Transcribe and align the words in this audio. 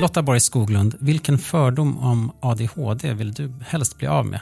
Lotta 0.00 0.22
Borg 0.22 0.40
Skoglund, 0.40 0.96
vilken 1.00 1.38
fördom 1.38 1.98
om 1.98 2.32
ADHD 2.40 3.14
vill 3.14 3.32
du 3.32 3.52
helst 3.66 3.98
bli 3.98 4.06
av 4.06 4.26
med? 4.26 4.40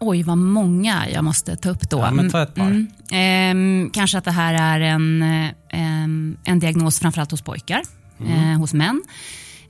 Oj, 0.00 0.22
vad 0.22 0.38
många 0.38 1.08
jag 1.08 1.24
måste 1.24 1.56
ta 1.56 1.70
upp 1.70 1.90
då. 1.90 1.98
Ja, 1.98 2.10
men 2.10 2.30
ta 2.30 2.42
ett 2.42 2.54
par. 2.54 2.66
Mm. 2.66 2.86
Ehm, 3.12 3.90
kanske 3.92 4.18
att 4.18 4.24
det 4.24 4.30
här 4.30 4.54
är 4.54 4.80
en, 4.80 5.22
ehm, 5.70 6.36
en 6.44 6.58
diagnos 6.58 6.98
framförallt 6.98 7.30
hos 7.30 7.42
pojkar, 7.42 7.82
eh, 8.20 8.58
hos 8.58 8.74
män. 8.74 9.02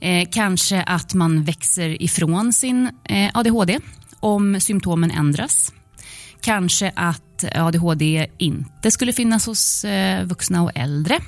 Eh, 0.01 0.27
kanske 0.31 0.81
att 0.81 1.13
man 1.13 1.43
växer 1.43 2.01
ifrån 2.01 2.53
sin 2.53 2.89
eh, 3.03 3.31
ADHD 3.33 3.79
om 4.19 4.59
symptomen 4.59 5.11
ändras. 5.11 5.73
Kanske 6.41 6.91
att 6.95 7.45
ADHD 7.55 8.27
inte 8.37 8.91
skulle 8.91 9.13
finnas 9.13 9.45
hos 9.45 9.85
eh, 9.85 10.25
vuxna 10.25 10.63
och 10.63 10.71
äldre. 10.75 11.19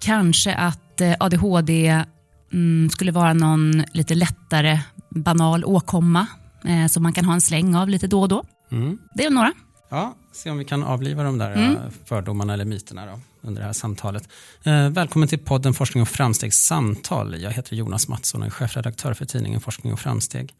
Kanske 0.00 0.54
att 0.54 1.00
eh, 1.00 1.14
ADHD 1.20 2.04
mm, 2.52 2.90
skulle 2.90 3.12
vara 3.12 3.32
någon 3.32 3.84
lite 3.92 4.14
lättare 4.14 4.80
banal 5.10 5.64
åkomma 5.64 6.26
eh, 6.64 6.86
som 6.86 7.02
man 7.02 7.12
kan 7.12 7.24
ha 7.24 7.34
en 7.34 7.40
släng 7.40 7.74
av 7.74 7.88
lite 7.88 8.06
då 8.06 8.20
och 8.20 8.28
då. 8.28 8.44
Mm. 8.72 8.98
Det 9.14 9.24
är 9.24 9.30
några. 9.30 9.52
Ja, 9.88 10.14
se 10.32 10.50
om 10.50 10.58
vi 10.58 10.64
kan 10.64 10.82
avliva 10.82 11.22
de 11.22 11.38
där 11.38 11.52
Mm. 11.52 11.76
eh, 11.76 11.82
fördomarna 12.04 12.52
eller 12.54 12.64
myterna 12.64 13.06
då, 13.06 13.20
under 13.48 13.60
det 13.60 13.66
här 13.66 13.72
samtalet. 13.72 14.28
Eh, 14.62 14.88
välkommen 14.90 15.28
till 15.28 15.38
podden 15.38 15.74
Forskning 15.74 16.02
och 16.02 16.08
framstegs 16.08 16.56
samtal. 16.56 17.40
Jag 17.42 17.50
heter 17.50 17.76
Jonas 17.76 18.08
Mattsson 18.08 18.40
och 18.40 18.46
är 18.46 18.50
chefredaktör 18.50 19.14
för 19.14 19.24
tidningen 19.24 19.60
Forskning 19.60 19.92
och 19.92 20.00
framsteg. 20.00 20.54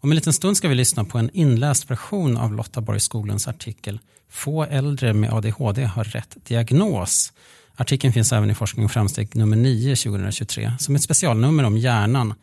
Om 0.00 0.10
en 0.10 0.14
liten 0.16 0.32
stund 0.32 0.56
ska 0.56 0.68
vi 0.68 0.74
lyssna 0.74 1.04
på 1.04 1.18
en 1.18 1.30
inläst 1.32 1.90
version 1.90 2.36
av 2.36 2.52
Lotta 2.52 2.80
Borg 2.80 3.00
Skoglunds 3.00 3.48
artikel 3.48 4.00
Få 4.30 4.64
äldre 4.64 5.12
med 5.12 5.32
ADHD 5.32 5.84
har 5.84 6.04
rätt 6.04 6.36
diagnos. 6.44 7.32
Artikeln 7.76 8.12
finns 8.12 8.32
även 8.32 8.50
i 8.50 8.54
Forskning 8.54 8.84
och 8.84 8.92
framsteg 8.92 9.36
nummer 9.36 9.56
9 9.56 9.96
2023 9.96 10.72
som 10.78 10.94
ett 10.94 11.02
specialnummer 11.02 11.64
om 11.64 11.78
hjärnan. 11.78 12.34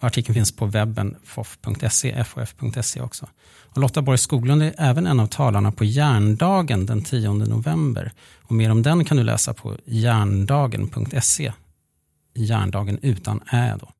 Artikeln 0.00 0.34
finns 0.34 0.56
på 0.56 0.66
webben 0.66 1.16
fof.se, 1.24 2.24
fof.se 2.24 3.00
också. 3.00 3.28
Och 3.74 3.78
Lotta 3.78 4.02
Borg 4.02 4.18
Skoglund 4.18 4.62
är 4.62 4.74
även 4.78 5.06
en 5.06 5.20
av 5.20 5.26
talarna 5.26 5.72
på 5.72 5.84
Hjärndagen 5.84 6.86
den 6.86 7.02
10 7.02 7.32
november. 7.32 8.12
Och 8.42 8.52
mer 8.52 8.70
om 8.70 8.82
den 8.82 9.04
kan 9.04 9.16
du 9.16 9.22
läsa 9.22 9.54
på 9.54 9.76
hjärndagen.se. 9.84 11.52
Hjärndagen 12.34 12.98
utan 13.02 13.40
ä 13.52 13.78
då. 13.80 13.92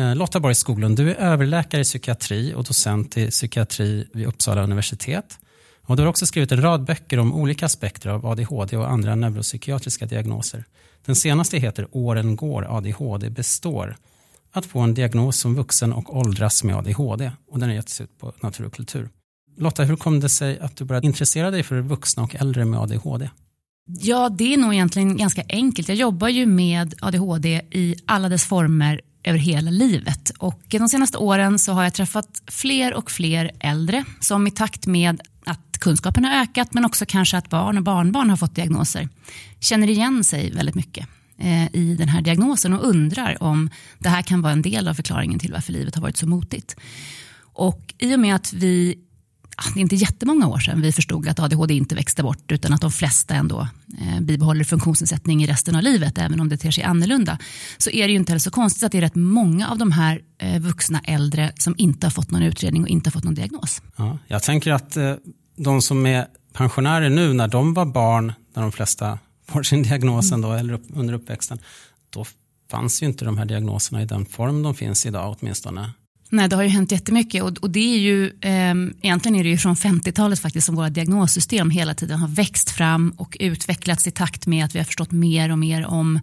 Eh, 0.00 0.16
Lotta 0.16 0.40
Borg 0.40 0.54
Skoglund, 0.54 0.96
du 0.96 1.10
är 1.10 1.14
överläkare 1.14 1.80
i 1.80 1.84
psykiatri 1.84 2.54
och 2.54 2.64
docent 2.64 3.16
i 3.16 3.30
psykiatri 3.30 4.08
vid 4.12 4.26
Uppsala 4.26 4.62
universitet. 4.62 5.38
Och 5.86 5.96
du 5.96 6.02
har 6.02 6.10
också 6.10 6.26
skrivit 6.26 6.52
en 6.52 6.62
rad 6.62 6.84
böcker 6.84 7.18
om 7.18 7.34
olika 7.34 7.66
aspekter 7.66 8.10
av 8.10 8.26
ADHD 8.26 8.76
och 8.76 8.90
andra 8.90 9.14
neuropsykiatriska 9.14 10.06
diagnoser. 10.06 10.64
Den 11.06 11.16
senaste 11.16 11.58
heter 11.58 11.86
Åren 11.90 12.36
går, 12.36 12.76
ADHD 12.76 13.30
består. 13.30 13.96
Att 14.52 14.66
få 14.66 14.80
en 14.80 14.94
diagnos 14.94 15.36
som 15.36 15.54
vuxen 15.54 15.92
och 15.92 16.16
åldras 16.16 16.64
med 16.64 16.76
ADHD. 16.76 17.32
Och 17.50 17.58
den 17.58 17.68
har 17.68 17.76
getts 17.76 18.00
ut 18.00 18.18
på 18.18 18.32
Natur 18.40 18.66
och 18.66 18.72
kultur. 18.72 19.08
Lotta, 19.56 19.84
hur 19.84 19.96
kom 19.96 20.20
det 20.20 20.28
sig 20.28 20.58
att 20.58 20.76
du 20.76 20.84
började 20.84 21.06
intressera 21.06 21.50
dig 21.50 21.62
för 21.62 21.80
vuxna 21.80 22.22
och 22.22 22.34
äldre 22.34 22.64
med 22.64 22.80
ADHD? 22.80 23.30
Ja, 23.86 24.28
det 24.28 24.54
är 24.54 24.56
nog 24.56 24.74
egentligen 24.74 25.16
ganska 25.16 25.44
enkelt. 25.48 25.88
Jag 25.88 25.96
jobbar 25.96 26.28
ju 26.28 26.46
med 26.46 26.94
ADHD 27.00 27.62
i 27.70 27.94
alla 28.06 28.28
dess 28.28 28.44
former 28.44 29.00
över 29.24 29.38
hela 29.38 29.70
livet. 29.70 30.32
Och 30.38 30.62
de 30.68 30.88
senaste 30.88 31.18
åren 31.18 31.58
så 31.58 31.72
har 31.72 31.82
jag 31.82 31.94
träffat 31.94 32.42
fler 32.46 32.94
och 32.94 33.10
fler 33.10 33.50
äldre 33.60 34.04
som 34.20 34.46
i 34.46 34.50
takt 34.50 34.86
med 34.86 35.20
att 35.44 35.78
kunskapen 35.78 36.24
har 36.24 36.42
ökat 36.42 36.74
men 36.74 36.84
också 36.84 37.04
kanske 37.06 37.36
att 37.36 37.50
barn 37.50 37.76
och 37.76 37.82
barnbarn 37.82 38.30
har 38.30 38.36
fått 38.36 38.54
diagnoser 38.54 39.08
känner 39.60 39.90
igen 39.90 40.24
sig 40.24 40.50
väldigt 40.50 40.74
mycket 40.74 41.08
eh, 41.38 41.74
i 41.74 41.96
den 41.98 42.08
här 42.08 42.22
diagnosen 42.22 42.72
och 42.72 42.88
undrar 42.88 43.42
om 43.42 43.70
det 43.98 44.08
här 44.08 44.22
kan 44.22 44.42
vara 44.42 44.52
en 44.52 44.62
del 44.62 44.88
av 44.88 44.94
förklaringen 44.94 45.38
till 45.38 45.52
varför 45.52 45.72
livet 45.72 45.94
har 45.94 46.02
varit 46.02 46.16
så 46.16 46.26
motigt. 46.26 46.76
Och 47.54 47.94
i 47.98 48.14
och 48.14 48.20
med 48.20 48.34
att 48.34 48.52
vi 48.52 48.98
det 49.74 49.80
är 49.80 49.82
inte 49.82 49.96
jättemånga 49.96 50.46
år 50.46 50.58
sedan 50.58 50.80
vi 50.80 50.92
förstod 50.92 51.28
att 51.28 51.40
ADHD 51.40 51.74
inte 51.74 51.94
växte 51.94 52.22
bort 52.22 52.52
utan 52.52 52.72
att 52.72 52.80
de 52.80 52.92
flesta 52.92 53.34
ändå 53.34 53.68
eh, 54.00 54.20
bibehåller 54.20 54.64
funktionsnedsättning 54.64 55.42
i 55.42 55.46
resten 55.46 55.76
av 55.76 55.82
livet 55.82 56.18
även 56.18 56.40
om 56.40 56.48
det 56.48 56.56
ter 56.56 56.70
sig 56.70 56.84
annorlunda. 56.84 57.38
Så 57.78 57.90
är 57.90 58.06
det 58.06 58.12
ju 58.12 58.18
inte 58.18 58.32
heller 58.32 58.40
så 58.40 58.50
konstigt 58.50 58.82
att 58.82 58.92
det 58.92 58.98
är 58.98 59.02
rätt 59.02 59.14
många 59.14 59.68
av 59.68 59.78
de 59.78 59.92
här 59.92 60.22
eh, 60.38 60.60
vuxna 60.60 61.00
äldre 61.04 61.52
som 61.58 61.74
inte 61.78 62.06
har 62.06 62.10
fått 62.10 62.30
någon 62.30 62.42
utredning 62.42 62.82
och 62.82 62.88
inte 62.88 63.08
har 63.08 63.12
fått 63.12 63.24
någon 63.24 63.34
diagnos. 63.34 63.82
Ja, 63.96 64.18
jag 64.26 64.42
tänker 64.42 64.72
att 64.72 64.96
eh, 64.96 65.14
de 65.56 65.82
som 65.82 66.06
är 66.06 66.26
pensionärer 66.52 67.10
nu, 67.10 67.32
när 67.32 67.48
de 67.48 67.74
var 67.74 67.84
barn, 67.84 68.32
när 68.54 68.62
de 68.62 68.72
flesta 68.72 69.18
får 69.48 69.62
sin 69.62 69.82
diagnos 69.82 70.32
ändå, 70.32 70.52
eller 70.52 70.74
upp, 70.74 70.84
under 70.94 71.14
uppväxten, 71.14 71.58
då 72.10 72.24
fanns 72.70 73.02
ju 73.02 73.06
inte 73.06 73.24
de 73.24 73.38
här 73.38 73.44
diagnoserna 73.44 74.02
i 74.02 74.04
den 74.04 74.26
form 74.26 74.62
de 74.62 74.74
finns 74.74 75.06
idag 75.06 75.36
åtminstone. 75.40 75.90
Nej, 76.34 76.48
det 76.48 76.56
har 76.56 76.62
ju 76.62 76.68
hänt 76.68 76.92
jättemycket 76.92 77.42
och, 77.42 77.58
och 77.58 77.70
det 77.70 77.94
är 77.94 77.98
ju, 77.98 78.26
eh, 78.26 78.74
egentligen 79.02 79.36
är 79.36 79.44
det 79.44 79.50
ju 79.50 79.58
från 79.58 79.74
50-talet 79.74 80.38
faktiskt 80.38 80.66
som 80.66 80.74
våra 80.74 80.90
diagnossystem 80.90 81.70
hela 81.70 81.94
tiden 81.94 82.18
har 82.18 82.28
växt 82.28 82.70
fram 82.70 83.14
och 83.16 83.36
utvecklats 83.40 84.06
i 84.06 84.10
takt 84.10 84.46
med 84.46 84.64
att 84.64 84.74
vi 84.74 84.78
har 84.78 84.84
förstått 84.84 85.10
mer 85.10 85.52
och 85.52 85.58
mer 85.58 85.86
om 85.86 86.20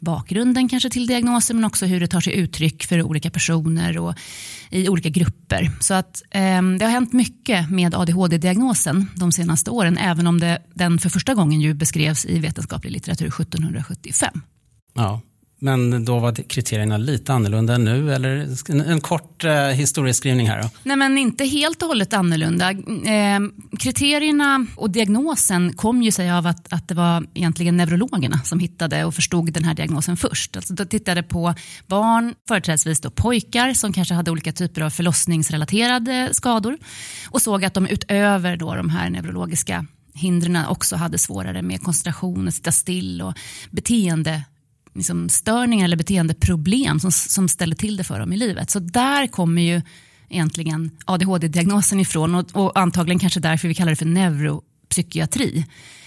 bakgrunden 0.00 0.68
kanske 0.68 0.90
till 0.90 1.06
diagnoser 1.06 1.54
men 1.54 1.64
också 1.64 1.86
hur 1.86 2.00
det 2.00 2.06
tar 2.06 2.20
sig 2.20 2.34
uttryck 2.34 2.84
för 2.84 3.02
olika 3.02 3.30
personer 3.30 3.98
och 3.98 4.14
i 4.70 4.88
olika 4.88 5.08
grupper. 5.08 5.70
Så 5.80 5.94
att 5.94 6.22
eh, 6.30 6.62
det 6.62 6.84
har 6.84 6.88
hänt 6.88 7.12
mycket 7.12 7.70
med 7.70 7.94
ADHD-diagnosen 7.94 9.06
de 9.16 9.32
senaste 9.32 9.70
åren 9.70 9.98
även 9.98 10.26
om 10.26 10.40
det, 10.40 10.62
den 10.74 10.98
för 10.98 11.08
första 11.08 11.34
gången 11.34 11.60
ju 11.60 11.74
beskrevs 11.74 12.26
i 12.26 12.38
vetenskaplig 12.38 12.92
litteratur 12.92 13.26
1775. 13.26 14.40
Ja, 14.94 15.20
men 15.62 16.04
då 16.04 16.18
var 16.18 16.34
kriterierna 16.34 16.96
lite 16.96 17.32
annorlunda 17.32 17.74
än 17.74 17.84
nu, 17.84 18.14
eller 18.14 18.48
en, 18.70 18.80
en 18.80 19.00
kort 19.00 19.44
eh, 19.44 19.66
historieskrivning 19.66 20.48
här 20.48 20.62
då? 20.62 20.70
Nej, 20.82 20.96
men 20.96 21.18
inte 21.18 21.44
helt 21.44 21.82
och 21.82 21.88
hållet 21.88 22.12
annorlunda. 22.12 22.70
Eh, 22.70 23.40
kriterierna 23.78 24.66
och 24.76 24.90
diagnosen 24.90 25.72
kom 25.72 26.02
ju 26.02 26.12
sig 26.12 26.30
av 26.30 26.46
att, 26.46 26.72
att 26.72 26.88
det 26.88 26.94
var 26.94 27.26
egentligen 27.34 27.76
neurologerna 27.76 28.38
som 28.38 28.60
hittade 28.60 29.04
och 29.04 29.14
förstod 29.14 29.52
den 29.52 29.64
här 29.64 29.74
diagnosen 29.74 30.16
först. 30.16 30.56
Alltså, 30.56 30.74
de 30.74 30.84
tittade 30.86 31.22
på 31.22 31.54
barn, 31.86 32.34
företrädesvis 32.48 33.00
då 33.00 33.10
pojkar 33.10 33.74
som 33.74 33.92
kanske 33.92 34.14
hade 34.14 34.30
olika 34.30 34.52
typer 34.52 34.80
av 34.80 34.90
förlossningsrelaterade 34.90 36.28
skador 36.32 36.78
och 37.30 37.42
såg 37.42 37.64
att 37.64 37.74
de 37.74 37.86
utöver 37.86 38.56
då 38.56 38.74
de 38.74 38.90
här 38.90 39.10
neurologiska 39.10 39.86
hindren 40.14 40.66
också 40.66 40.96
hade 40.96 41.18
svårare 41.18 41.62
med 41.62 41.82
koncentration, 41.82 42.48
att 42.48 42.54
sitta 42.54 42.72
still 42.72 43.22
och 43.22 43.34
beteende 43.70 44.42
liksom 44.94 45.28
störningar 45.28 45.84
eller 45.84 45.96
beteendeproblem 45.96 47.00
som, 47.00 47.12
som 47.12 47.48
ställer 47.48 47.76
till 47.76 47.96
det 47.96 48.04
för 48.04 48.20
dem 48.20 48.32
i 48.32 48.36
livet. 48.36 48.70
Så 48.70 48.78
där 48.78 49.26
kommer 49.26 49.62
ju 49.62 49.82
egentligen 50.28 50.90
ADHD-diagnosen 51.04 52.00
ifrån 52.00 52.34
och, 52.34 52.56
och 52.56 52.78
antagligen 52.78 53.18
kanske 53.18 53.40
därför 53.40 53.68
vi 53.68 53.74
kallar 53.74 53.92
det 53.92 53.96
för 53.96 54.06
neuropsykiatri. 54.06 55.66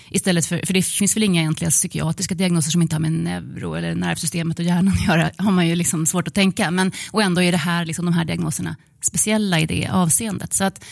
Istället 0.10 0.46
för, 0.46 0.66
för 0.66 0.74
det 0.74 0.82
finns 0.86 1.16
väl 1.16 1.24
inga 1.24 1.42
egentliga 1.42 1.70
psykiatriska 1.70 2.36
diagnoser 2.36 2.72
som 2.72 2.82
inte 2.82 2.96
har 2.96 3.00
med 3.00 3.12
neuro 3.12 3.74
eller 3.74 3.96
nervsystemet 3.96 4.60
och 4.60 4.66
hjärnan 4.66 4.94
att 4.94 5.08
göra, 5.08 5.32
har 5.38 5.52
man 5.52 5.68
ju 5.68 5.76
liksom 5.76 6.06
svårt 6.06 6.28
att 6.28 6.34
tänka. 6.34 6.72
Men, 6.72 6.92
och 7.12 7.22
ändå 7.22 7.42
är 7.42 7.52
det 7.52 7.58
här, 7.58 7.86
liksom, 7.86 8.06
de 8.06 8.14
här 8.14 8.26
diagnoserna 8.26 8.76
speciella 9.02 9.60
i 9.60 9.66
det 9.66 9.88
avseendet. 9.88 10.54
Så 10.54 10.64
att, 10.64 10.86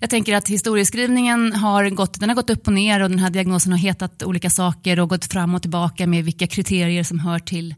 jag 0.00 0.10
tänker 0.10 0.34
att 0.34 0.48
historieskrivningen 0.48 1.52
har 1.52 1.90
gått, 1.90 2.20
den 2.20 2.28
har 2.28 2.36
gått 2.36 2.50
upp 2.50 2.66
och 2.66 2.72
ner 2.72 3.00
och 3.02 3.10
den 3.10 3.18
här 3.18 3.30
diagnosen 3.30 3.72
har 3.72 3.78
hetat 3.78 4.22
olika 4.22 4.50
saker 4.50 5.00
och 5.00 5.08
gått 5.08 5.24
fram 5.24 5.54
och 5.54 5.62
tillbaka 5.62 6.06
med 6.06 6.24
vilka 6.24 6.46
kriterier 6.46 7.04
som 7.04 7.18
hör 7.18 7.38
till 7.38 7.74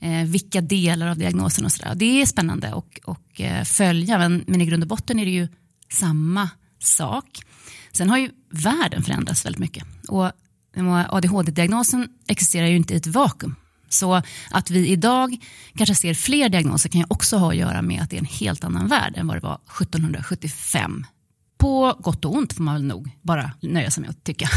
eh, 0.00 0.24
vilka 0.24 0.60
delar 0.60 1.08
av 1.08 1.18
diagnosen 1.18 1.64
och 1.64 1.72
sådär. 1.72 1.94
Det 1.94 2.22
är 2.22 2.26
spännande 2.26 2.68
att 2.68 2.98
och, 3.04 3.40
eh, 3.40 3.64
följa 3.64 4.18
men, 4.18 4.44
men 4.46 4.60
i 4.60 4.66
grund 4.66 4.82
och 4.82 4.88
botten 4.88 5.18
är 5.18 5.24
det 5.24 5.30
ju 5.30 5.48
samma 5.92 6.50
sak. 6.78 7.26
Sen 7.92 8.10
har 8.10 8.18
ju 8.18 8.30
världen 8.50 9.02
förändrats 9.02 9.46
väldigt 9.46 9.60
mycket 9.60 9.84
och 10.08 10.32
ADHD-diagnosen 11.08 12.08
existerar 12.28 12.66
ju 12.66 12.76
inte 12.76 12.94
i 12.94 12.96
ett 12.96 13.06
vakuum. 13.06 13.54
Så 13.88 14.22
att 14.50 14.70
vi 14.70 14.88
idag 14.88 15.36
kanske 15.76 15.94
ser 15.94 16.14
fler 16.14 16.48
diagnoser 16.48 16.88
kan 16.88 17.00
ju 17.00 17.06
också 17.10 17.36
ha 17.36 17.50
att 17.50 17.56
göra 17.56 17.82
med 17.82 18.02
att 18.02 18.10
det 18.10 18.16
är 18.16 18.20
en 18.20 18.24
helt 18.24 18.64
annan 18.64 18.88
värld 18.88 19.14
än 19.16 19.26
vad 19.26 19.36
det 19.36 19.40
var 19.40 19.60
1775 19.82 21.06
på 21.58 21.96
gott 21.98 22.24
och 22.24 22.34
ont 22.34 22.52
får 22.52 22.62
man 22.62 22.74
väl 22.74 22.84
nog 22.84 23.10
bara 23.22 23.50
nöja 23.60 23.90
sig 23.90 24.00
med 24.00 24.10
att 24.10 24.24
tycka. 24.24 24.48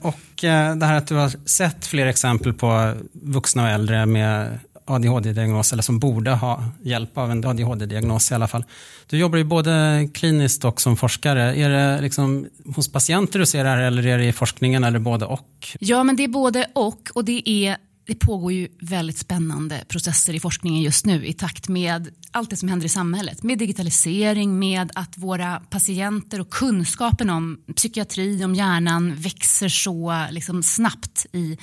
Och 0.00 0.44
eh, 0.44 0.76
det 0.76 0.86
här 0.86 0.94
att 0.94 1.06
du 1.06 1.14
har 1.14 1.48
sett 1.48 1.86
fler 1.86 2.06
exempel 2.06 2.52
på 2.52 2.94
vuxna 3.12 3.62
och 3.62 3.68
äldre 3.68 4.06
med 4.06 4.58
ADHD-diagnos, 4.84 5.72
eller 5.72 5.82
som 5.82 5.98
borde 5.98 6.30
ha 6.30 6.64
hjälp 6.82 7.18
av 7.18 7.30
en 7.30 7.44
ADHD-diagnos 7.44 8.32
i 8.32 8.34
alla 8.34 8.48
fall. 8.48 8.64
Du 9.06 9.18
jobbar 9.18 9.38
ju 9.38 9.44
både 9.44 10.08
kliniskt 10.14 10.64
och 10.64 10.80
som 10.80 10.96
forskare. 10.96 11.56
Är 11.56 11.70
det 11.70 12.00
liksom 12.00 12.46
hos 12.76 12.92
patienter 12.92 13.38
du 13.38 13.46
ser 13.46 13.64
det 13.64 13.70
här 13.70 13.82
eller 13.82 14.06
är 14.06 14.18
det 14.18 14.24
i 14.24 14.32
forskningen 14.32 14.84
eller 14.84 14.98
både 14.98 15.24
och? 15.24 15.68
Ja, 15.80 16.04
men 16.04 16.16
det 16.16 16.24
är 16.24 16.28
både 16.28 16.66
och 16.74 17.10
och 17.14 17.24
det 17.24 17.50
är 17.50 17.76
det 18.06 18.14
pågår 18.14 18.52
ju 18.52 18.68
väldigt 18.80 19.18
spännande 19.18 19.84
processer 19.88 20.34
i 20.34 20.40
forskningen 20.40 20.82
just 20.82 21.06
nu 21.06 21.26
i 21.26 21.32
takt 21.32 21.68
med 21.68 22.08
allt 22.30 22.50
det 22.50 22.56
som 22.56 22.68
händer 22.68 22.86
i 22.86 22.88
samhället. 22.88 23.42
Med 23.42 23.58
digitalisering, 23.58 24.58
med 24.58 24.90
att 24.94 25.18
våra 25.18 25.60
patienter 25.70 26.40
och 26.40 26.50
kunskapen 26.50 27.30
om 27.30 27.58
psykiatri, 27.76 28.44
om 28.44 28.54
hjärnan 28.54 29.14
växer 29.14 29.68
så 29.68 30.26
liksom 30.30 30.62
snabbt 30.62 31.26
i, 31.32 31.58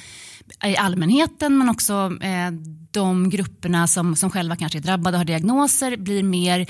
i 0.65 0.77
allmänheten 0.77 1.57
men 1.57 1.69
också 1.69 2.17
eh, 2.21 2.51
de 2.91 3.29
grupperna 3.29 3.87
som, 3.87 4.15
som 4.15 4.31
själva 4.31 4.55
kanske 4.55 4.79
är 4.79 4.81
drabbade 4.81 5.15
och 5.15 5.19
har 5.19 5.25
diagnoser 5.25 5.97
blir 5.97 6.23
mer 6.23 6.69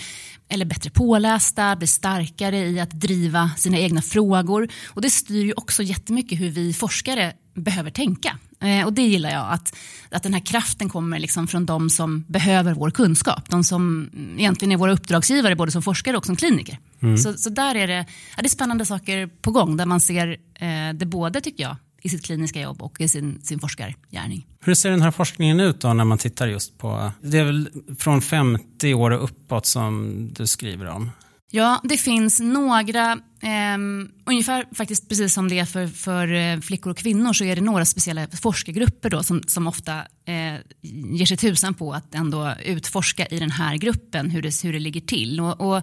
eller 0.49 0.65
bättre 0.65 0.89
pålästa, 0.89 1.75
blir 1.75 1.87
starkare 1.87 2.57
i 2.57 2.79
att 2.79 2.91
driva 2.91 3.51
sina 3.57 3.77
egna 3.77 4.01
frågor. 4.01 4.69
Och 4.87 5.01
det 5.01 5.09
styr 5.09 5.45
ju 5.45 5.53
också 5.53 5.83
jättemycket 5.83 6.39
hur 6.39 6.49
vi 6.49 6.73
forskare 6.73 7.33
behöver 7.55 7.91
tänka. 7.91 8.37
Eh, 8.61 8.85
och 8.85 8.93
det 8.93 9.01
gillar 9.01 9.29
jag, 9.29 9.53
att, 9.53 9.75
att 10.11 10.23
den 10.23 10.33
här 10.33 10.45
kraften 10.45 10.89
kommer 10.89 11.19
liksom 11.19 11.47
från 11.47 11.65
de 11.65 11.89
som 11.89 12.25
behöver 12.27 12.73
vår 12.73 12.91
kunskap. 12.91 13.49
De 13.49 13.63
som 13.63 14.09
egentligen 14.37 14.71
är 14.71 14.77
våra 14.77 14.91
uppdragsgivare 14.91 15.55
både 15.55 15.71
som 15.71 15.81
forskare 15.81 16.17
och 16.17 16.25
som 16.25 16.35
kliniker. 16.35 16.79
Mm. 17.01 17.17
Så, 17.17 17.33
så 17.33 17.49
där 17.49 17.75
är 17.75 17.87
det, 17.87 18.05
ja, 18.35 18.41
det 18.41 18.45
är 18.45 18.49
spännande 18.49 18.85
saker 18.85 19.27
på 19.41 19.51
gång 19.51 19.77
där 19.77 19.85
man 19.85 20.01
ser 20.01 20.37
eh, 20.55 20.93
det 20.93 21.05
både, 21.05 21.41
tycker 21.41 21.63
jag, 21.63 21.75
i 22.01 22.09
sitt 22.09 22.25
kliniska 22.25 22.61
jobb 22.61 22.81
och 22.81 23.01
i 23.01 23.07
sin, 23.07 23.41
sin 23.43 23.59
forskargärning. 23.59 24.47
Hur 24.61 24.73
ser 24.73 24.91
den 24.91 25.01
här 25.01 25.11
forskningen 25.11 25.59
ut 25.59 25.81
då 25.81 25.93
när 25.93 26.05
man 26.05 26.17
tittar 26.17 26.47
just 26.47 26.77
på, 26.77 27.11
det 27.21 27.37
är 27.37 27.43
väl 27.43 27.69
från 27.99 28.21
50 28.21 28.93
år 28.93 29.11
och 29.11 29.23
uppåt 29.23 29.65
som 29.65 30.15
du 30.33 30.47
skriver 30.47 30.85
om? 30.85 31.11
Ja, 31.51 31.81
det 31.83 31.97
finns 31.97 32.39
några, 32.39 33.11
eh, 33.41 33.77
ungefär 34.25 34.75
faktiskt 34.75 35.09
precis 35.09 35.33
som 35.33 35.49
det 35.49 35.59
är 35.59 35.65
för, 35.65 35.87
för 35.87 36.33
eh, 36.33 36.59
flickor 36.59 36.91
och 36.91 36.97
kvinnor 36.97 37.33
så 37.33 37.43
är 37.43 37.55
det 37.55 37.61
några 37.61 37.85
speciella 37.85 38.27
forskargrupper 38.41 39.09
då 39.09 39.23
som, 39.23 39.43
som 39.47 39.67
ofta 39.67 39.97
eh, 40.25 40.55
ger 40.81 41.25
sig 41.25 41.37
tusan 41.37 41.73
på 41.73 41.93
att 41.93 42.15
ändå 42.15 42.53
utforska 42.65 43.25
i 43.25 43.39
den 43.39 43.51
här 43.51 43.75
gruppen 43.75 44.29
hur 44.29 44.41
det, 44.41 44.63
hur 44.63 44.73
det 44.73 44.79
ligger 44.79 45.01
till. 45.01 45.39
Och, 45.39 45.61
och 45.61 45.77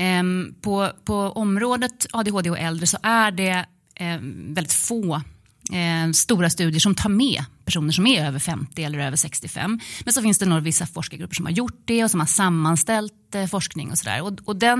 eh, 0.00 0.22
på, 0.60 0.90
på 1.04 1.14
området 1.14 2.06
ADHD 2.12 2.50
och 2.50 2.58
äldre 2.58 2.86
så 2.86 2.98
är 3.02 3.30
det 3.30 3.66
eh, 3.94 4.18
väldigt 4.22 4.72
få 4.72 5.22
eh, 5.72 6.12
stora 6.12 6.50
studier 6.50 6.80
som 6.80 6.94
tar 6.94 7.08
med 7.08 7.44
personer 7.64 7.92
som 7.92 8.06
är 8.06 8.26
över 8.26 8.38
50 8.38 8.84
eller 8.84 8.98
över 8.98 9.16
65. 9.16 9.80
Men 10.04 10.14
så 10.14 10.22
finns 10.22 10.38
det 10.38 10.46
några 10.46 10.60
vissa 10.60 10.86
forskargrupper 10.86 11.34
som 11.34 11.46
har 11.46 11.52
gjort 11.52 11.82
det 11.84 12.04
och 12.04 12.10
som 12.10 12.20
har 12.20 12.26
sammanställt 12.26 13.34
eh, 13.34 13.46
forskning 13.46 13.90
och 13.90 13.98
sådär. 13.98 14.22
Och, 14.22 14.32
och 14.44 14.56
den, 14.56 14.78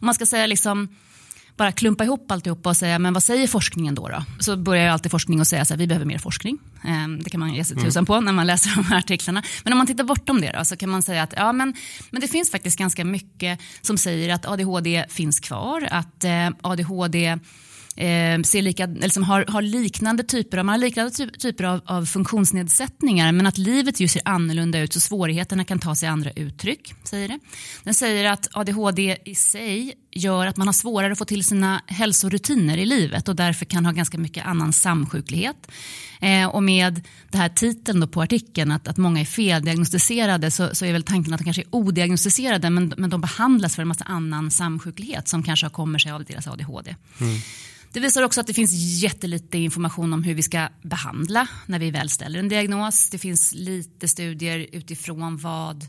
om 0.00 0.06
man 0.06 0.14
ska 0.14 0.26
säga 0.26 0.46
liksom 0.46 0.88
bara 1.56 1.72
klumpa 1.72 2.04
ihop 2.04 2.30
alltihopa 2.30 2.68
och 2.68 2.76
säga 2.76 2.98
men 2.98 3.12
vad 3.12 3.22
säger 3.22 3.46
forskningen 3.46 3.94
då? 3.94 4.08
då? 4.08 4.24
Så 4.38 4.56
börjar 4.56 4.90
alltid 4.90 5.10
forskning 5.10 5.40
och 5.40 5.46
säga 5.46 5.62
att 5.62 5.70
vi 5.70 5.86
behöver 5.86 6.06
mer 6.06 6.18
forskning. 6.18 6.58
Ehm, 6.84 7.22
det 7.22 7.30
kan 7.30 7.40
man 7.40 7.54
ge 7.54 7.64
sig 7.64 7.76
tusan 7.76 8.00
mm. 8.00 8.06
på 8.06 8.20
när 8.20 8.32
man 8.32 8.46
läser 8.46 8.70
de 8.76 8.84
här 8.84 8.98
artiklarna. 8.98 9.42
Men 9.64 9.72
om 9.72 9.78
man 9.78 9.86
tittar 9.86 10.04
bortom 10.04 10.40
det 10.40 10.52
då, 10.58 10.64
så 10.64 10.76
kan 10.76 10.90
man 10.90 11.02
säga 11.02 11.22
att 11.22 11.34
ja, 11.36 11.52
men, 11.52 11.74
men 12.10 12.20
det 12.20 12.28
finns 12.28 12.50
faktiskt 12.50 12.78
ganska 12.78 13.04
mycket 13.04 13.60
som 13.80 13.98
säger 13.98 14.34
att 14.34 14.46
ADHD 14.46 15.04
finns 15.08 15.40
kvar, 15.40 15.88
att 15.90 16.24
eh, 16.24 16.48
ADHD 16.62 17.38
eh, 17.96 18.42
ser 18.42 18.62
lika, 18.62 18.84
eller 18.84 19.08
som 19.08 19.22
har, 19.22 19.44
har 19.48 19.62
liknande 19.62 20.22
typer, 20.22 20.58
av, 20.58 20.64
man 20.64 20.72
har 20.72 20.78
liknande 20.78 21.10
typer 21.38 21.64
av, 21.64 21.80
av 21.86 22.06
funktionsnedsättningar 22.06 23.32
men 23.32 23.46
att 23.46 23.58
livet 23.58 24.00
ju 24.00 24.08
ser 24.08 24.22
annorlunda 24.24 24.78
ut 24.78 24.92
så 24.92 25.00
svårigheterna 25.00 25.64
kan 25.64 25.78
ta 25.78 25.94
sig 25.94 26.08
andra 26.08 26.30
uttryck. 26.30 26.94
Säger 27.04 27.28
det. 27.28 27.38
Den 27.84 27.94
säger 27.94 28.24
att 28.24 28.48
ADHD 28.52 29.16
i 29.24 29.34
sig 29.34 29.94
gör 30.16 30.46
att 30.46 30.56
man 30.56 30.68
har 30.68 30.72
svårare 30.72 31.12
att 31.12 31.18
få 31.18 31.24
till 31.24 31.44
sina 31.44 31.82
hälsorutiner 31.86 32.78
i 32.78 32.84
livet 32.84 33.28
och 33.28 33.36
därför 33.36 33.64
kan 33.64 33.86
ha 33.86 33.92
ganska 33.92 34.18
mycket 34.18 34.46
annan 34.46 34.72
samsjuklighet. 34.72 35.70
Eh, 36.20 36.46
och 36.46 36.62
med 36.62 37.02
det 37.30 37.38
här 37.38 37.48
titeln 37.48 38.00
då 38.00 38.06
på 38.06 38.22
artikeln 38.22 38.72
att, 38.72 38.88
att 38.88 38.96
många 38.96 39.20
är 39.20 39.24
feldiagnostiserade 39.24 40.50
så, 40.50 40.74
så 40.74 40.84
är 40.84 40.92
väl 40.92 41.02
tanken 41.02 41.34
att 41.34 41.40
de 41.40 41.44
kanske 41.44 41.62
är 41.62 41.68
odiagnostiserade 41.70 42.70
men, 42.70 42.94
men 42.96 43.10
de 43.10 43.20
behandlas 43.20 43.74
för 43.74 43.82
en 43.82 43.88
massa 43.88 44.04
annan 44.04 44.50
samsjuklighet 44.50 45.28
som 45.28 45.42
kanske 45.42 45.68
kommer 45.68 45.98
sig 45.98 46.12
av 46.12 46.24
deras 46.24 46.46
ADHD. 46.46 46.96
Mm. 47.20 47.40
Det 47.92 48.00
visar 48.00 48.22
också 48.22 48.40
att 48.40 48.46
det 48.46 48.54
finns 48.54 48.72
jättelite 49.02 49.58
information 49.58 50.12
om 50.12 50.24
hur 50.24 50.34
vi 50.34 50.42
ska 50.42 50.68
behandla 50.82 51.48
när 51.66 51.78
vi 51.78 51.90
väl 51.90 52.10
ställer 52.10 52.38
en 52.38 52.48
diagnos. 52.48 53.10
Det 53.10 53.18
finns 53.18 53.52
lite 53.54 54.08
studier 54.08 54.66
utifrån 54.72 55.36
vad, 55.36 55.84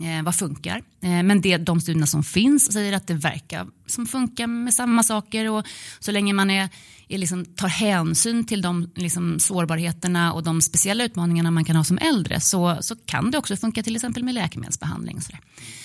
eh, 0.00 0.22
vad 0.22 0.34
funkar. 0.34 0.82
Eh, 1.02 1.22
men 1.22 1.40
det, 1.40 1.56
de 1.56 1.80
studierna 1.80 2.06
som 2.06 2.24
finns 2.24 2.72
säger 2.72 2.92
att 2.92 3.06
det 3.06 3.14
verkar 3.14 3.66
som 3.86 4.06
funkar 4.06 4.46
med 4.46 4.74
samma 4.74 5.02
saker 5.02 5.50
och 5.50 5.66
så 6.00 6.12
länge 6.12 6.32
man 6.32 6.50
är, 6.50 6.68
är 7.08 7.18
liksom, 7.18 7.44
tar 7.44 7.68
hänsyn 7.68 8.44
till 8.44 8.62
de 8.62 8.90
liksom, 8.94 9.38
sårbarheterna 9.38 10.32
och 10.32 10.42
de 10.42 10.60
speciella 10.60 11.04
utmaningarna 11.04 11.50
man 11.50 11.64
kan 11.64 11.76
ha 11.76 11.84
som 11.84 11.98
äldre 11.98 12.40
så, 12.40 12.78
så 12.80 12.96
kan 12.96 13.30
det 13.30 13.38
också 13.38 13.56
funka 13.56 13.82
till 13.82 13.96
exempel 13.96 14.24
med 14.24 14.34
läkemedelsbehandling. 14.34 15.20
Så, 15.20 15.32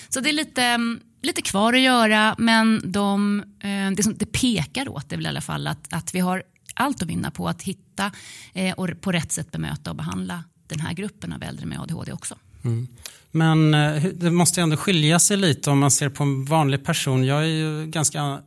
så 0.09 0.19
det 0.19 0.29
är 0.29 0.33
lite 0.33 0.79
lite 1.25 1.41
kvar 1.41 1.73
att 1.73 1.79
göra 1.79 2.35
men 2.37 2.91
de, 2.91 3.43
eh, 3.59 3.91
det, 3.95 4.03
som, 4.03 4.17
det 4.17 4.25
pekar 4.25 4.89
åt 4.89 5.09
det 5.09 5.15
väl 5.15 5.25
i 5.25 5.29
alla 5.29 5.41
fall 5.41 5.67
att, 5.67 5.93
att 5.93 6.15
vi 6.15 6.19
har 6.19 6.43
allt 6.73 7.01
att 7.01 7.07
vinna 7.07 7.31
på 7.31 7.47
att 7.47 7.61
hitta 7.61 8.11
eh, 8.53 8.73
och 8.73 9.01
på 9.01 9.11
rätt 9.11 9.31
sätt 9.31 9.51
bemöta 9.51 9.89
och 9.89 9.95
behandla 9.95 10.43
den 10.67 10.79
här 10.79 10.93
gruppen 10.93 11.33
av 11.33 11.43
äldre 11.43 11.65
med 11.65 11.79
ADHD 11.79 12.13
också. 12.13 12.35
Mm. 12.65 12.87
Men 13.31 13.73
eh, 13.73 14.03
det 14.03 14.31
måste 14.31 14.61
ändå 14.61 14.77
skilja 14.77 15.19
sig 15.19 15.37
lite 15.37 15.69
om 15.69 15.79
man 15.79 15.91
ser 15.91 16.09
på 16.09 16.23
en 16.23 16.45
vanlig 16.45 16.85
person. 16.85 17.25
Jag 17.25 17.41
är 17.41 17.47
ju 17.47 17.85
ganska 17.85 18.39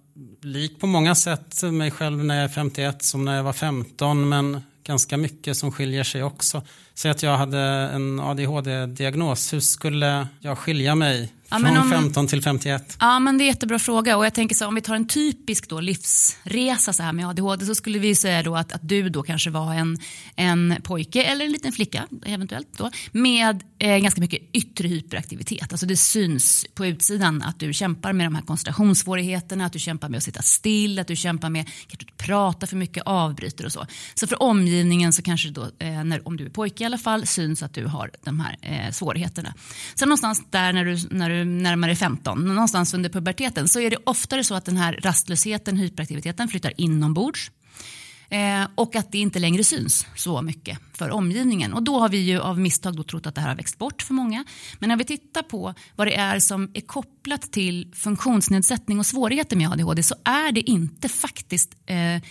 lik 0.42 0.80
på 0.80 0.86
många 0.86 1.14
sätt 1.14 1.62
mig 1.62 1.90
själv 1.90 2.24
när 2.24 2.34
jag 2.34 2.44
är 2.44 2.48
51 2.48 3.02
som 3.02 3.24
när 3.24 3.36
jag 3.36 3.42
var 3.42 3.52
15 3.52 4.28
men 4.28 4.60
ganska 4.84 5.16
mycket 5.16 5.56
som 5.56 5.72
skiljer 5.72 6.04
sig 6.04 6.22
också. 6.22 6.62
Säg 6.98 7.10
att 7.10 7.22
jag 7.22 7.36
hade 7.36 7.60
en 7.60 8.20
ADHD-diagnos, 8.20 9.52
hur 9.52 9.60
skulle 9.60 10.28
jag 10.40 10.58
skilja 10.58 10.94
mig 10.94 11.32
Ja, 11.50 11.58
Från 11.58 11.76
om, 11.76 11.90
15 11.90 12.26
till 12.26 12.42
51? 12.42 12.96
Ja, 13.00 13.18
men 13.18 13.38
det 13.38 13.42
är 13.42 13.46
en 13.46 13.48
jättebra 13.48 13.78
fråga. 13.78 14.16
Och 14.16 14.24
jag 14.24 14.34
tänker 14.34 14.54
så, 14.54 14.66
om 14.66 14.74
vi 14.74 14.80
tar 14.80 14.94
en 14.94 15.08
typisk 15.08 15.68
då 15.68 15.80
livsresa 15.80 16.92
så 16.92 17.02
här 17.02 17.12
med 17.12 17.28
ADHD 17.28 17.66
så 17.66 17.74
skulle 17.74 17.98
vi 17.98 18.14
säga 18.14 18.42
då 18.42 18.56
att, 18.56 18.72
att 18.72 18.88
du 18.88 19.08
då 19.08 19.22
kanske 19.22 19.50
var 19.50 19.74
en, 19.74 19.98
en 20.36 20.74
pojke 20.82 21.22
eller 21.22 21.44
en 21.44 21.52
liten 21.52 21.72
flicka 21.72 22.06
eventuellt 22.26 22.68
då, 22.76 22.90
med 23.12 23.62
eh, 23.78 23.98
ganska 23.98 24.20
mycket 24.20 24.42
yttre 24.52 24.88
hyperaktivitet. 24.88 25.72
Alltså 25.72 25.86
det 25.86 25.96
syns 25.96 26.66
på 26.74 26.86
utsidan 26.86 27.42
att 27.42 27.60
du 27.60 27.72
kämpar 27.72 28.12
med 28.12 28.26
de 28.26 28.34
här 28.34 28.42
koncentrationssvårigheterna, 28.42 29.66
att 29.66 29.72
du 29.72 29.78
kämpar 29.78 30.08
med 30.08 30.18
att 30.18 30.24
sitta 30.24 30.42
still, 30.42 30.98
att 30.98 31.06
du 31.06 31.16
kämpar 31.16 31.50
med 31.50 31.70
att 31.92 32.16
prata 32.16 32.66
för 32.66 32.76
mycket, 32.76 33.02
avbryter 33.06 33.66
och 33.66 33.72
så. 33.72 33.86
Så 34.14 34.26
för 34.26 34.42
omgivningen 34.42 35.12
så 35.12 35.22
kanske 35.22 35.50
då, 35.50 35.62
eh, 35.78 36.04
när, 36.04 36.28
om 36.28 36.36
du 36.36 36.46
är 36.46 36.50
pojke 36.50 36.87
alla 36.88 36.98
fall, 36.98 37.26
syns 37.26 37.62
att 37.62 37.74
du 37.74 37.86
har 37.86 38.10
de 38.24 38.40
här 38.40 38.56
eh, 38.62 38.92
svårigheterna. 38.92 39.54
Sen 39.94 40.08
någonstans 40.08 40.42
där 40.50 40.72
när 40.72 40.84
du, 40.84 40.98
när 41.10 41.30
du 41.30 41.44
närmare 41.44 41.96
15, 41.96 42.44
någonstans 42.44 42.94
under 42.94 43.10
puberteten, 43.10 43.68
så 43.68 43.80
är 43.80 43.90
det 43.90 43.96
oftare 44.04 44.44
så 44.44 44.54
att 44.54 44.64
den 44.64 44.76
här 44.76 45.00
rastlösheten, 45.02 45.76
hyperaktiviteten 45.76 46.48
flyttar 46.48 46.72
inombords. 46.76 47.50
Eh, 48.30 48.68
och 48.74 48.96
att 48.96 49.12
det 49.12 49.18
inte 49.18 49.38
längre 49.38 49.64
syns 49.64 50.06
så 50.16 50.42
mycket 50.42 50.78
för 50.92 51.10
omgivningen. 51.10 51.72
Och 51.72 51.82
då 51.82 51.98
har 51.98 52.08
vi 52.08 52.18
ju 52.18 52.40
av 52.40 52.60
misstag 52.60 52.96
då 52.96 53.02
trott 53.02 53.26
att 53.26 53.34
det 53.34 53.40
här 53.40 53.48
har 53.48 53.56
växt 53.56 53.78
bort 53.78 54.02
för 54.02 54.14
många. 54.14 54.44
Men 54.78 54.88
när 54.88 54.96
vi 54.96 55.04
tittar 55.04 55.42
på 55.42 55.74
vad 55.96 56.06
det 56.06 56.14
är 56.14 56.38
som 56.38 56.70
är 56.74 56.80
kopplat 56.80 57.52
till 57.52 57.92
funktionsnedsättning 57.94 58.98
och 58.98 59.06
svårigheter 59.06 59.56
med 59.56 59.72
ADHD 59.72 60.02
så 60.02 60.14
är 60.24 60.52
det 60.52 60.70
inte 60.70 61.08
faktiskt 61.08 61.74
eh, 61.86 62.22